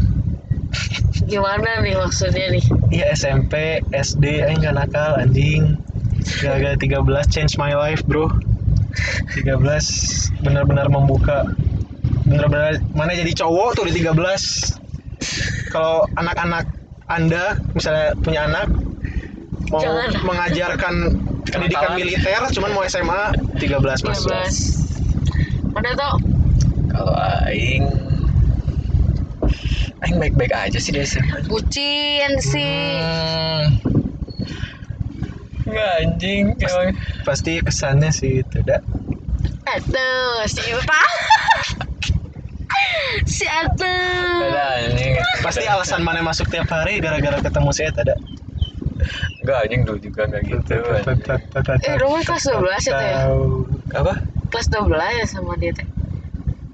Gimana 1.29 1.85
nih 1.85 1.93
maksudnya 2.01 2.49
nih? 2.49 2.65
Iya 2.89 3.13
SMP, 3.13 3.85
SD 3.93 4.41
aing 4.41 4.65
gak 4.65 4.77
nakal 4.77 5.21
anjing. 5.21 5.77
Gara-gara 6.41 6.73
13 6.77 7.05
change 7.29 7.53
my 7.61 7.77
life, 7.77 8.01
Bro. 8.09 8.50
13 9.35 9.57
benar-benar 10.43 10.87
membuka 10.87 11.47
benar-benar 12.25 12.79
mana 12.95 13.11
jadi 13.11 13.31
cowok 13.35 13.79
tuh 13.79 13.85
di 13.87 13.99
13. 13.99 14.13
Kalau 15.71 16.03
anak-anak 16.15 16.65
Anda 17.07 17.59
misalnya 17.75 18.15
punya 18.19 18.47
anak 18.47 18.67
mau 19.69 19.79
Jangan. 19.79 20.09
mengajarkan 20.25 20.93
pendidikan 21.51 21.95
militer 21.95 22.41
cuman 22.51 22.71
mau 22.71 22.83
SMA 22.87 23.21
13 23.59 24.07
masuk. 24.07 24.31
13 24.31 25.71
Mana 25.71 25.95
tau? 25.95 26.15
Kalau 26.91 27.15
aing 27.47 27.87
aing 30.01 30.17
baik-baik 30.17 30.51
aja 30.51 30.75
sih 30.75 30.91
di 30.91 30.99
SMA. 31.05 31.45
Bucin 31.47 32.31
sih 32.41 32.99
Hmm, 32.99 34.00
Enggak 35.71 35.91
anjing, 36.03 36.45
emang 36.59 36.91
pasti 37.23 37.63
kesannya 37.63 38.11
sih 38.11 38.43
itu 38.43 38.59
dah. 38.67 38.83
Aduh, 39.71 40.43
si 40.51 40.59
Irta 40.67 41.01
Si 43.23 43.45
Aduh 43.47 44.51
anjing. 44.51 45.15
Pasti 45.39 45.63
alasan 45.63 46.03
mana 46.03 46.19
masuk 46.19 46.51
tiap 46.51 46.67
hari 46.67 46.99
gara-gara 46.99 47.39
ketemu 47.39 47.69
saya 47.71 47.95
ada. 47.95 48.15
Enggak 49.41 49.57
anjing 49.63 49.81
dulu 49.87 49.97
juga 50.03 50.21
enggak 50.27 50.43
gitu. 50.51 50.75
anjing. 50.75 51.87
Eh, 51.87 51.95
Roman 51.97 52.21
kelas 52.27 52.43
12 52.51 52.59
ya, 52.83 52.91
Teh, 52.91 53.07
ya? 53.07 53.23
Apa? 53.95 54.13
Kelas 54.51 54.67
12 54.67 54.91
ya 54.91 55.25
sama 55.25 55.55
dia 55.55 55.71
teh 55.71 55.87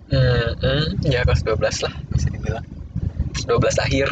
Hmm, 0.08 0.56
hmm, 0.64 0.86
ya 1.04 1.20
kelas 1.28 1.44
12 1.44 1.84
lah 1.84 1.94
bisa 2.16 2.28
dibilang. 2.32 2.64
Kelas 3.36 3.44
12 3.44 3.76
akhir. 3.84 4.08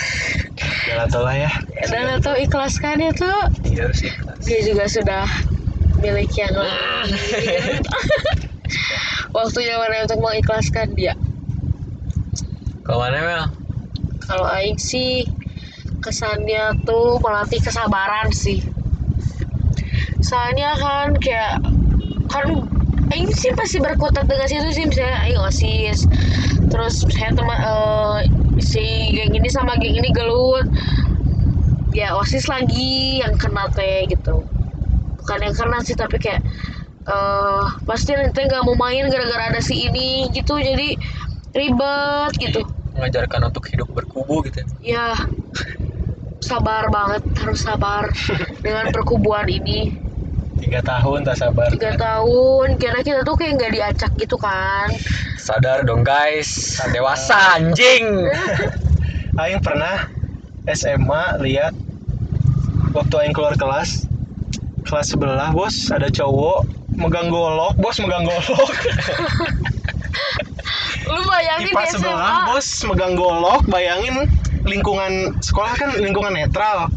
Hmm. 0.00 0.88
Ya 0.88 1.04
tau 1.08 1.24
lah 1.24 1.36
ya. 1.36 1.50
Dan 1.86 2.20
atau 2.20 2.34
ikhlaskan 2.36 3.00
ya 3.00 3.12
tuh 3.14 3.38
Iya 3.68 3.88
harus 3.88 4.00
ikhlas. 4.04 4.38
Dia 4.44 4.60
juga 4.64 4.84
sudah 4.88 5.24
milik 6.00 6.32
yang 6.36 6.54
lain 6.56 7.08
Waktunya 9.36 9.76
mana 9.76 10.08
untuk 10.08 10.20
mengikhlaskan 10.20 10.96
dia 10.96 11.14
Kalau 12.84 13.06
mana 13.06 13.18
Mel? 13.22 13.44
Kalau 14.24 14.46
Aing 14.48 14.80
sih 14.80 15.28
kesannya 16.00 16.80
tuh 16.88 17.20
melatih 17.20 17.60
kesabaran 17.60 18.32
sih. 18.32 18.64
Soalnya 20.24 20.74
kan 20.80 21.12
kayak 21.20 21.60
kan 22.30 22.46
Aing 23.10 23.26
sih 23.34 23.50
pasti 23.58 23.82
berkutat 23.82 24.30
dengan 24.30 24.46
situ 24.46 24.70
sih 24.70 24.86
misalnya 24.86 25.18
Aing 25.26 25.42
osis 25.42 26.06
terus 26.70 27.02
saya 27.10 27.34
teman 27.34 27.58
eh, 27.58 28.18
si 28.62 29.12
geng 29.16 29.32
ini 29.34 29.48
sama 29.50 29.76
geng 29.80 29.96
ini 29.96 30.10
gelut. 30.12 30.68
Ya 31.90 32.14
osis 32.14 32.46
lagi 32.46 33.20
yang 33.24 33.34
kena 33.36 33.66
teh 33.74 34.06
gitu. 34.06 34.46
Bukan 35.20 35.38
yang 35.42 35.54
kena 35.56 35.82
sih 35.82 35.98
tapi 35.98 36.16
kayak 36.22 36.40
eh 37.10 37.64
pasti 37.88 38.12
nanti 38.14 38.44
nggak 38.44 38.62
mau 38.62 38.76
main 38.76 39.08
gara-gara 39.08 39.50
ada 39.50 39.60
si 39.64 39.88
ini 39.88 40.30
gitu 40.30 40.56
jadi 40.60 40.94
ribet 41.56 42.32
gitu. 42.38 42.62
Mengajarkan 42.94 43.48
untuk 43.48 43.64
hidup 43.72 43.88
berkubu 43.90 44.44
gitu. 44.46 44.60
ya 44.84 45.14
sabar 46.40 46.88
banget 46.88 47.22
harus 47.36 47.60
sabar 47.62 48.08
dengan 48.64 48.90
perkubuan 48.90 49.46
ini 49.46 50.09
Tiga 50.60 50.80
tahun 50.84 51.24
tak 51.24 51.36
sabar. 51.40 51.72
tiga 51.72 51.96
tahun. 51.96 52.76
Kira 52.76 53.00
kita 53.00 53.24
tuh 53.24 53.34
kayak 53.34 53.56
nggak 53.56 53.72
diacak 53.72 54.12
gitu 54.20 54.36
kan. 54.36 54.92
Sadar 55.40 55.88
dong 55.88 56.04
guys, 56.04 56.76
dewasa 56.92 57.56
anjing. 57.56 58.28
Aing 59.40 59.64
pernah 59.64 60.04
SMA 60.68 61.40
lihat 61.40 61.72
waktu 62.92 63.14
Aing 63.24 63.32
keluar 63.32 63.56
kelas 63.56 64.04
kelas 64.84 65.06
sebelah 65.14 65.54
bos 65.54 65.88
ada 65.88 66.12
cowok 66.12 66.68
megang 66.92 67.32
golok. 67.32 67.74
Bos 67.80 67.96
megang 67.96 68.28
golok. 68.28 68.70
Lu 71.10 71.22
bayangin 71.26 71.72
IPA 71.72 71.80
di 71.80 71.88
sebelah 71.96 72.20
SMA 72.20 72.34
bos 72.52 72.68
megang 72.84 73.14
golok. 73.16 73.62
Bayangin 73.64 74.28
lingkungan 74.68 75.40
sekolah 75.40 75.72
kan 75.80 75.90
lingkungan 75.96 76.36
netral 76.36 76.92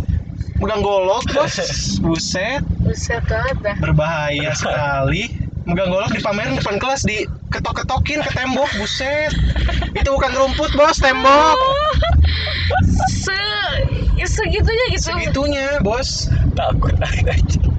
megang 0.61 0.81
golok 0.85 1.25
bos. 1.33 1.57
Buset. 2.03 2.61
Buset 2.83 3.23
banget 3.25 3.57
dah. 3.63 3.75
Berbahaya 3.81 4.51
sekali. 4.53 5.31
Megang 5.63 5.89
golok 5.89 6.11
dipamerin 6.11 6.59
depan 6.59 6.77
kelas 6.77 7.07
di 7.07 7.25
ketok-ketokin 7.49 8.19
ke 8.21 8.31
tembok 8.35 8.69
buset. 8.77 9.31
Itu 9.95 10.13
bukan 10.13 10.31
rumput 10.35 10.71
bos 10.75 10.99
tembok. 10.99 11.57
Se 13.09 13.39
ya 14.19 14.27
segitunya 14.27 14.85
gitu. 14.93 15.09
Segitunya 15.15 15.67
bos. 15.81 16.29
Takut 16.53 16.93
anjing. 17.01 17.71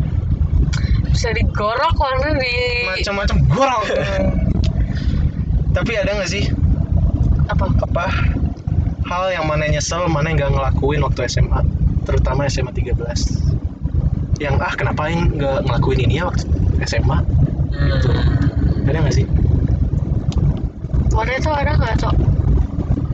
bisa 1.14 1.30
digorok 1.30 1.94
warna 1.94 2.34
di 2.42 2.54
macam-macam 2.90 3.36
gorok. 3.46 3.84
Tapi 5.70 5.92
ada 5.94 6.10
nggak 6.18 6.30
sih? 6.30 6.50
Apa? 7.46 7.70
Apa? 7.86 8.06
Hal 9.06 9.30
yang 9.30 9.46
mana 9.46 9.70
nyesel 9.70 10.10
mana 10.10 10.34
yang 10.34 10.42
nggak 10.42 10.52
ngelakuin 10.58 11.06
waktu 11.06 11.30
SMA 11.30 11.83
terutama 12.04 12.46
SMA 12.46 12.70
13 12.70 12.94
yang 14.42 14.58
ah 14.58 14.74
kenapa 14.74 15.08
yang 15.08 15.30
nggak 15.32 15.64
ngelakuin 15.64 16.00
ini 16.04 16.20
ya 16.20 16.28
waktu 16.28 16.44
SMA 16.84 17.18
Hmm. 17.74 18.86
ada 18.86 19.02
nggak 19.02 19.14
sih? 19.18 19.26
Mana 21.10 21.34
tuh 21.42 21.50
ada 21.50 21.74
nggak 21.74 21.94
cok? 21.98 22.14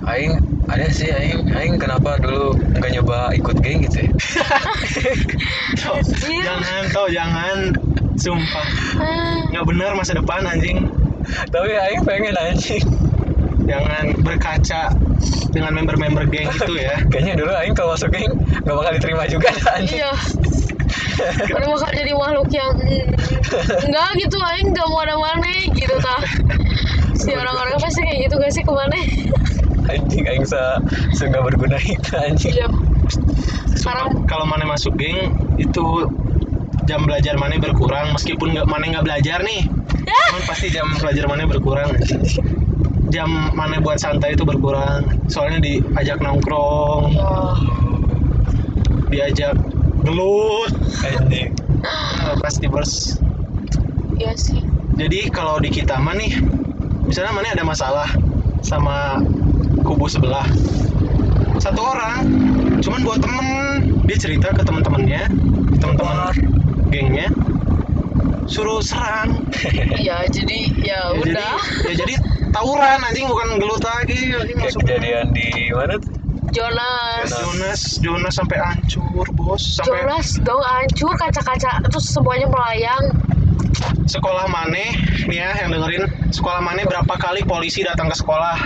Aing 0.04 0.36
ada 0.68 0.84
sih 0.92 1.08
Aing. 1.08 1.48
Aing 1.48 1.80
kenapa 1.80 2.20
dulu 2.20 2.60
nggak 2.76 2.90
nyoba 2.92 3.32
ikut 3.36 3.56
geng 3.64 3.88
gitu 3.88 4.04
ya? 4.04 4.10
Anjir. 5.96 6.44
jangan 6.44 6.82
tau 6.92 7.08
jangan. 7.08 7.72
Sumpah. 8.20 8.68
Ah, 9.00 9.40
nggak 9.48 9.64
benar 9.64 9.96
masa 9.96 10.12
depan 10.12 10.44
anjing. 10.44 10.92
Tapi 11.48 11.72
Aing 11.72 12.04
pengen 12.04 12.36
anjing. 12.36 12.84
Jangan 13.64 14.20
berkaca 14.20 14.92
dengan 15.50 15.72
member-member 15.76 16.24
geng 16.30 16.48
itu 16.58 16.74
ya 16.78 16.94
kayaknya 17.10 17.34
dulu 17.38 17.52
Aing 17.54 17.74
kalau 17.74 17.94
masuk 17.94 18.10
geng 18.14 18.30
nggak 18.64 18.74
bakal 18.74 18.92
diterima 18.94 19.24
juga 19.26 19.50
anjing 19.76 20.00
Iya. 20.00 20.12
Udah 21.52 21.68
bakal 21.76 21.90
jadi 21.92 22.12
makhluk 22.16 22.48
yang 22.50 22.72
enggak 23.86 24.10
gitu, 24.18 24.36
aing 24.40 24.72
enggak 24.72 24.88
mau 24.88 25.04
ada 25.04 25.14
mana 25.20 25.52
gitu 25.70 25.94
tah. 26.00 26.22
Si 27.14 27.30
orang-orang 27.36 27.76
pasti 27.76 28.00
kayak 28.02 28.18
gitu 28.26 28.34
gak 28.40 28.52
sih 28.56 28.62
ke 28.64 28.72
mana? 28.72 28.96
anjing 29.90 30.24
Aing 30.26 30.46
se 30.46 30.60
se 31.18 31.22
nggak 31.26 31.42
berguna 31.50 31.78
itu 31.82 32.10
anjing 32.14 32.54
Iya. 32.54 32.68
Sekarang 33.74 34.26
kalau 34.30 34.46
mana 34.46 34.64
masuk 34.66 34.94
geng 34.98 35.34
itu 35.58 36.10
jam 36.86 37.06
belajar 37.06 37.34
mana 37.38 37.58
berkurang 37.58 38.14
meskipun 38.14 38.54
nggak 38.56 38.66
mana 38.66 38.98
nggak 38.98 39.04
belajar 39.06 39.38
nih 39.46 39.62
cuman 40.30 40.42
pasti 40.46 40.70
jam 40.70 40.86
belajar 40.98 41.26
mana 41.26 41.46
berkurang 41.46 41.90
anjing. 41.94 42.22
jam 43.10 43.28
mana 43.52 43.82
buat 43.82 43.98
santai 43.98 44.38
itu 44.38 44.46
berkurang. 44.46 45.04
Soalnya 45.26 45.58
diajak 45.60 46.22
nongkrong. 46.22 47.12
Ya, 47.12 47.30
diajak 49.10 49.58
gelut 50.06 50.70
anjing 51.02 51.52
Nah, 51.80 52.36
pasti 52.44 52.68
bos 52.68 53.16
iya 54.20 54.36
sih. 54.36 54.60
jadi 55.00 55.32
kalau 55.32 55.56
di 55.64 55.72
kita 55.72 55.96
mah 55.96 56.12
nih 56.12 56.28
misalnya 57.08 57.32
mana 57.32 57.56
ada 57.56 57.64
masalah 57.64 58.08
sama 58.60 59.16
kubu 59.80 60.04
sebelah? 60.04 60.44
Satu 61.56 61.80
orang 61.80 62.28
cuman 62.84 63.00
buat 63.04 63.20
temen. 63.20 63.96
Dia 64.04 64.16
cerita 64.20 64.52
ke 64.52 64.60
teman-temannya 64.60 65.24
teman-teman 65.80 66.36
gengnya 66.92 67.28
suruh 68.44 68.82
serang. 68.84 69.40
Iya, 69.96 70.26
jadi 70.28 70.58
ya, 70.82 71.14
ya, 71.14 71.16
udah. 71.16 71.54
jadi 71.86 71.86
ya 71.86 71.94
jadi 71.96 72.14
tawuran 72.50 72.98
anjing 73.00 73.26
bukan 73.26 73.48
gelut 73.58 73.82
lagi 73.82 74.34
anjing 74.34 74.56
kayak 74.58 74.70
masuk 74.72 74.80
kejadian 74.84 75.26
di 75.30 75.48
mana 75.70 75.94
tuh 75.98 76.12
Jonas. 76.50 77.30
Jonas 77.30 77.80
Jonas 78.02 78.34
sampai 78.34 78.58
hancur 78.58 79.26
bos 79.38 79.62
sampai 79.62 80.02
Jonas 80.02 80.34
dong 80.42 80.58
hancur 80.58 81.14
kaca-kaca 81.14 81.78
terus 81.86 82.10
semuanya 82.10 82.50
melayang. 82.50 83.04
sekolah 84.10 84.50
Mane 84.50 84.90
nih 85.30 85.38
ya 85.38 85.54
yang 85.62 85.70
dengerin 85.70 86.10
sekolah 86.34 86.58
Mane 86.58 86.82
berapa 86.82 87.14
kali 87.14 87.46
polisi 87.46 87.86
datang 87.86 88.10
ke 88.10 88.18
sekolah 88.18 88.58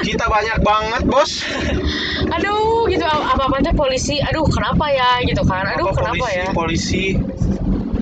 kita 0.00 0.24
banyak 0.26 0.64
banget 0.64 1.02
bos 1.04 1.44
Aduh, 2.30 2.88
gitu 2.88 3.04
apa-apa 3.04 3.60
teh 3.60 3.74
polisi. 3.74 4.16
Aduh, 4.22 4.46
kenapa 4.48 4.86
ya 4.88 5.18
gitu 5.26 5.42
kan? 5.44 5.66
Aduh, 5.66 5.90
Apa 5.92 5.98
kenapa 5.98 6.14
polisi 6.24 6.38
ya? 6.40 6.46
polisi 6.56 7.04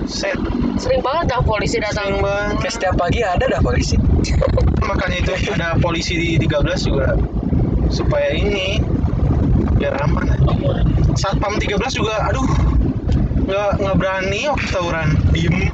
set 0.06 0.38
Sering 0.78 1.02
banget 1.02 1.24
dah 1.26 1.42
polisi 1.42 1.76
datang. 1.82 2.06
sering 2.06 2.22
banget 2.22 2.54
kayak 2.62 2.74
setiap 2.78 2.94
pagi 2.94 3.18
ada 3.26 3.44
dah 3.50 3.58
polisi 3.58 3.98
makanya 4.84 5.16
itu 5.22 5.32
ada 5.52 5.76
polisi 5.78 6.14
di 6.16 6.28
13 6.40 6.88
juga. 6.88 7.14
Supaya 7.88 8.34
ini 8.36 8.82
biar 9.78 9.94
aman. 10.04 10.28
Satpam 11.14 11.56
13 11.56 11.78
juga 11.94 12.28
aduh 12.28 12.44
nggak 13.48 13.70
nggak 13.80 13.96
berani 13.96 14.40
waktu 14.50 14.68
tawuran. 14.68 15.08
Diem. 15.32 15.72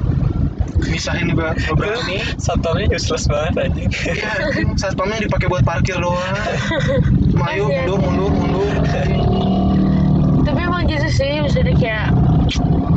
Misahin 0.85 1.33
juga 1.33 1.55
nggak 1.57 1.75
berani. 1.75 2.17
satpamnya 2.39 2.85
useless 2.93 3.27
banget 3.27 3.67
anjing. 3.67 3.89
Ya 4.15 4.31
satpamnya 4.79 5.25
dipakai 5.25 5.51
buat 5.51 5.63
parkir 5.65 5.97
doang. 5.99 6.19
Mayu 7.39 7.67
mundur 7.67 7.99
mundur 7.99 8.31
mundur. 8.31 8.69
Tapi 10.45 10.59
emang 10.61 10.85
gitu 10.85 11.09
sih, 11.09 11.41
maksudnya 11.41 11.73
kayak 11.75 12.07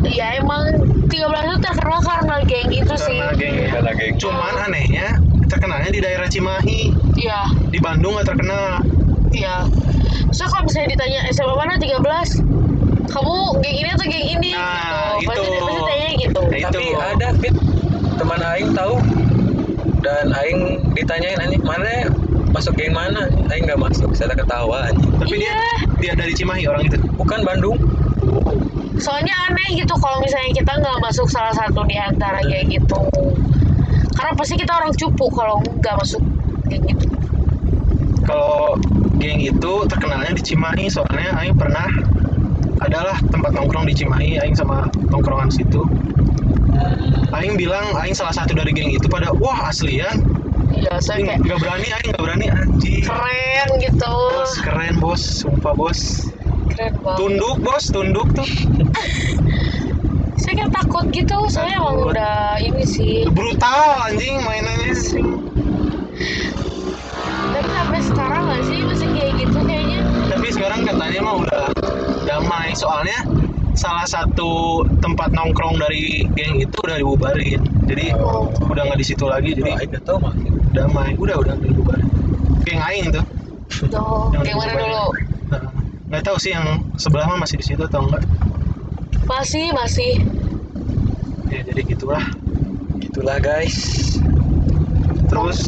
ya 0.05 0.39
emang 0.39 0.79
13 1.09 1.17
itu 1.27 1.57
terkenal 1.65 2.01
karena 2.05 2.37
geng 2.45 2.71
itu 2.71 2.95
sih. 2.95 3.19
karena 3.19 3.35
geng 3.35 3.55
ya. 3.57 3.69
karena 3.75 3.93
geng. 3.97 4.15
Cuman 4.21 4.55
anehnya 4.69 5.09
terkenalnya 5.49 5.91
di 5.91 6.01
daerah 6.05 6.29
Cimahi 6.29 6.81
Iya, 7.19 7.41
di 7.73 7.79
Bandung 7.83 8.15
nggak 8.15 8.29
terkenal 8.29 8.85
iya. 9.33 9.65
So 10.33 10.45
kalau 10.49 10.69
misalnya 10.69 10.93
ditanya 10.97 11.21
SMA 11.33 11.55
mana 11.57 11.75
13? 11.81 12.45
Kamu 13.09 13.35
geng 13.65 13.77
ini 13.81 13.89
atau 13.89 14.05
geng 14.05 14.27
ini? 14.37 14.53
Nah, 14.53 15.17
gitu. 15.17 15.41
Itu. 15.41 15.65
pasti 15.65 15.83
tanya 15.89 16.09
gitu. 16.21 16.43
Nah, 16.45 16.69
tapi 16.69 16.85
itu. 16.85 17.01
ada 17.01 17.29
fit 17.41 17.57
teman 18.21 18.41
Aing 18.45 18.71
tahu 18.77 18.95
dan 20.05 20.31
Aing 20.37 20.93
ditanyain 20.93 21.41
anjing 21.41 21.65
mana 21.65 22.13
masuk 22.53 22.77
geng 22.77 22.93
mana 22.93 23.29
Aing 23.49 23.65
nggak 23.65 23.81
masuk 23.81 24.13
saya 24.13 24.37
ketawa 24.37 24.93
anjing 24.93 25.13
tapi 25.17 25.41
dia 25.41 25.53
Iya. 25.53 25.65
dia 26.01 26.13
dari 26.17 26.33
Cimahi 26.37 26.69
orang 26.69 26.89
itu 26.89 26.97
bukan 27.17 27.43
Bandung 27.45 27.79
Soalnya 28.99 29.31
aneh 29.47 29.79
gitu 29.79 29.95
kalau 29.95 30.19
misalnya 30.19 30.51
kita 30.59 30.73
nggak 30.75 30.99
masuk 30.99 31.31
salah 31.31 31.55
satu 31.55 31.87
di 31.87 31.95
antara 31.95 32.43
kayak 32.43 32.67
gitu. 32.67 32.99
Karena 34.19 34.33
pasti 34.35 34.55
kita 34.55 34.73
orang 34.75 34.91
cupu 34.93 35.31
kalau 35.31 35.63
nggak 35.63 35.95
masuk 35.97 36.19
geng 36.67 36.83
gitu. 36.85 37.07
kalau 38.27 38.75
geng 39.17 39.41
itu 39.41 39.73
terkenalnya 39.87 40.35
di 40.35 40.43
Cimahi 40.45 40.91
soalnya 40.91 41.33
Aing 41.39 41.55
pernah 41.55 41.87
adalah 42.79 43.17
tempat 43.25 43.55
nongkrong 43.55 43.87
di 43.87 43.95
Cimahi 43.95 44.37
Aing 44.39 44.53
sama 44.53 44.85
nongkrongan 45.09 45.49
situ 45.49 45.81
Aing 47.31 47.57
bilang 47.57 47.89
Aing 47.97 48.13
salah 48.13 48.35
satu 48.35 48.53
dari 48.53 48.71
geng 48.71 48.91
itu 48.91 49.07
pada 49.07 49.31
wah 49.39 49.71
aslian 49.71 50.27
Iya, 50.69 51.01
saya 51.01 51.25
kayak 51.25 51.41
nggak 51.43 51.59
berani 51.59 51.89
Aing 51.89 52.09
nggak 52.13 52.23
berani 52.23 52.47
anjing 52.53 53.03
keren 53.03 53.69
gitu. 53.81 54.13
bos 54.13 54.53
keren 54.61 54.95
bos 55.01 55.23
sumpah 55.23 55.73
bos 55.73 56.01
Keren 56.69 56.93
banget. 57.01 57.17
tunduk 57.17 57.57
bos 57.65 57.85
tunduk 57.89 58.29
tuh 58.37 58.45
Saya 60.39 60.55
kayak 60.55 60.73
takut 60.73 61.05
gitu, 61.11 61.37
soalnya 61.51 61.77
emang 61.83 61.97
udah 62.09 62.37
ini 62.63 62.85
sih. 62.87 63.27
brutal 63.29 64.07
anjing 64.07 64.39
mainannya 64.41 64.95
Tapi 67.49 67.69
sampai 67.69 68.01
sekarang 68.01 68.43
nggak 68.47 68.63
sih? 68.65 68.79
Masih 68.87 69.09
kayak 69.13 69.33
gitu 69.43 69.59
kayaknya? 69.67 69.99
tapi 70.29 70.47
sekarang 70.55 70.81
katanya 70.87 71.21
mah 71.25 71.37
udah 71.43 71.65
damai. 72.25 72.71
Soalnya 72.73 73.19
salah 73.75 74.07
satu 74.07 74.83
tempat 74.99 75.31
nongkrong 75.35 75.79
dari 75.79 76.27
geng 76.35 76.63
itu 76.63 76.77
udah 76.83 76.97
dibubarin. 76.99 77.61
Jadi 77.89 78.15
Oh. 78.15 78.47
udah 78.71 78.83
nggak 78.87 78.99
di 79.01 79.07
situ 79.07 79.25
lagi 79.27 79.55
jadi 79.55 79.75
nggak 79.75 80.07
tahu 80.07 80.23
makin 80.23 80.53
damai. 80.71 81.19
Udah 81.19 81.37
udah 81.39 81.55
dibubarin. 81.59 82.07
Geng 82.63 82.81
Aing 82.85 83.11
itu 83.11 83.23
Tuh, 83.89 84.33
Yang 84.33 84.43
kayak 84.49 84.57
mana 84.59 84.73
dulu? 84.81 85.05
Nah, 85.53 85.63
nggak 86.09 86.23
tahu 86.25 86.37
sih 86.41 86.51
yang 86.57 86.67
sebelah 86.97 87.29
mah 87.29 87.39
masih 87.45 87.61
di 87.61 87.65
situ 87.69 87.83
atau 87.85 88.05
enggak 88.05 88.25
Masih, 89.29 89.71
masih. 89.71 90.13
ya 91.49 91.61
jadi 91.65 91.81
gitulah 91.87 92.25
gitulah 92.99 93.39
guys 93.39 93.77
terus 95.29 95.61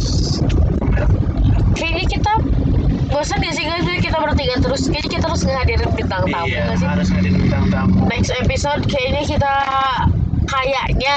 Kayaknya 1.71 2.05
kita 2.13 2.33
bosan 3.09 3.41
ya 3.41 3.53
sih 3.53 3.65
guys, 3.65 3.89
kita 4.05 4.21
bertiga 4.21 4.61
terus. 4.61 4.85
Kayaknya 4.85 5.11
kita 5.17 5.25
harus 5.33 5.43
ngehadirin 5.43 5.91
bintang 5.97 6.29
tamu 6.29 6.45
iya 6.47 6.77
sih? 6.77 6.85
harus 6.85 7.09
ngadain 7.09 7.37
bintang 7.39 7.65
tamu 7.69 8.05
Next 8.05 8.33
episode 8.35 8.85
kayaknya 8.85 9.23
kita 9.25 9.53
kayaknya 10.45 11.17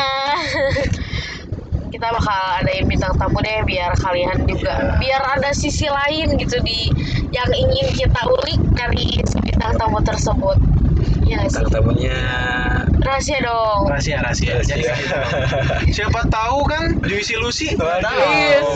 kita 1.94 2.08
bakal 2.10 2.40
adain 2.64 2.86
bintang 2.88 3.12
tamu 3.18 3.38
deh 3.40 3.60
biar 3.64 3.92
kalian 4.00 4.48
juga 4.48 4.72
Iya. 4.74 4.96
biar 4.98 5.22
ada 5.36 5.52
sisi 5.52 5.86
lain 5.86 6.40
gitu 6.40 6.58
di 6.64 6.88
yang 7.30 7.50
ingin 7.52 7.88
kita 7.92 8.22
ulik 8.26 8.62
dari 8.72 9.20
bintang 9.44 9.76
tamu 9.76 10.00
tersebut. 10.00 10.56
Iya 11.34 11.42
nggak 11.42 11.52
sih? 11.52 11.66
tamunya 11.68 12.20
Rahasia 13.04 13.38
dong. 13.42 13.90
rahasia 13.90 14.22
rahasia 14.22 14.54
jadi 14.62 14.86
Rahasia. 14.86 14.96
gitu. 14.96 15.18
siapa 15.92 16.24
tahu 16.30 16.64
kan 16.64 16.96
Juicy 17.02 17.36
Lucy 17.36 17.74
Waduh. 17.74 18.00
tahu 18.00 18.22
Yes. 18.22 18.70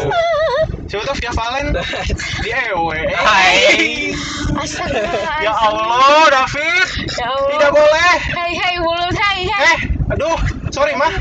siapa 0.87 1.03
tahu 1.05 1.15
Via 1.15 1.31
Valen 1.31 1.67
di 2.43 2.49
EW 2.49 2.91
Hai. 3.13 4.11
Astaga. 4.57 5.03
ya 5.37 5.53
Allah 5.53 6.27
David 6.33 6.87
Ya 7.13 7.25
Allah. 7.27 7.49
tidak 7.51 7.71
boleh 7.71 8.13
Hai 8.33 8.51
hai 8.55 8.75
mulut 8.79 9.13
hai 9.13 9.39
hai. 9.45 9.63
eh 9.67 9.77
aduh 10.09 10.37
sorry 10.69 10.93
mah 10.93 11.11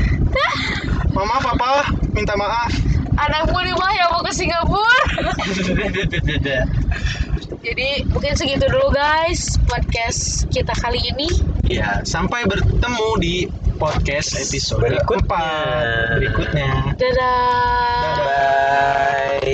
mama 1.11 1.35
papa 1.39 1.85
minta 2.11 2.33
maaf 2.33 2.71
Anakmu 3.17 3.59
nih 3.59 3.73
mah 3.73 3.91
yang 3.91 4.13
mau 4.13 4.21
ke 4.21 4.29
Singapura. 4.29 5.01
Jadi 7.47 8.03
mungkin 8.07 8.33
segitu 8.35 8.67
dulu 8.67 8.91
guys 8.91 9.55
podcast 9.65 10.47
kita 10.49 10.71
kali 10.77 10.99
ini. 11.11 11.27
ya 11.67 11.99
sampai 12.03 12.47
bertemu 12.47 13.07
di 13.19 13.35
podcast 13.75 14.39
episode 14.39 14.79
Berikutnya. 14.87 15.19
empat 15.19 16.15
berikutnya 16.15 16.71
Dadah. 16.95 18.15
bye. 18.17 19.51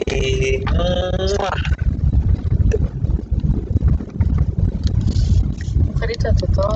Tadi 5.97 6.13
tuh 6.19 6.31
tuh. 6.51 6.75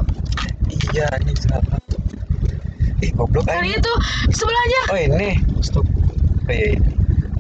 iya 0.96 1.06
anjing 1.14 1.38
salah 1.38 1.78
ih 2.98 3.12
goblok 3.14 3.46
Kan 3.46 3.62
aing 3.62 3.78
itu 3.78 3.94
sebelahnya. 4.34 4.82
oh 4.90 4.98
ini 4.98 5.32
Stop. 5.62 5.86
oh 5.86 6.50
iya, 6.50 6.74
iya. 6.74 6.80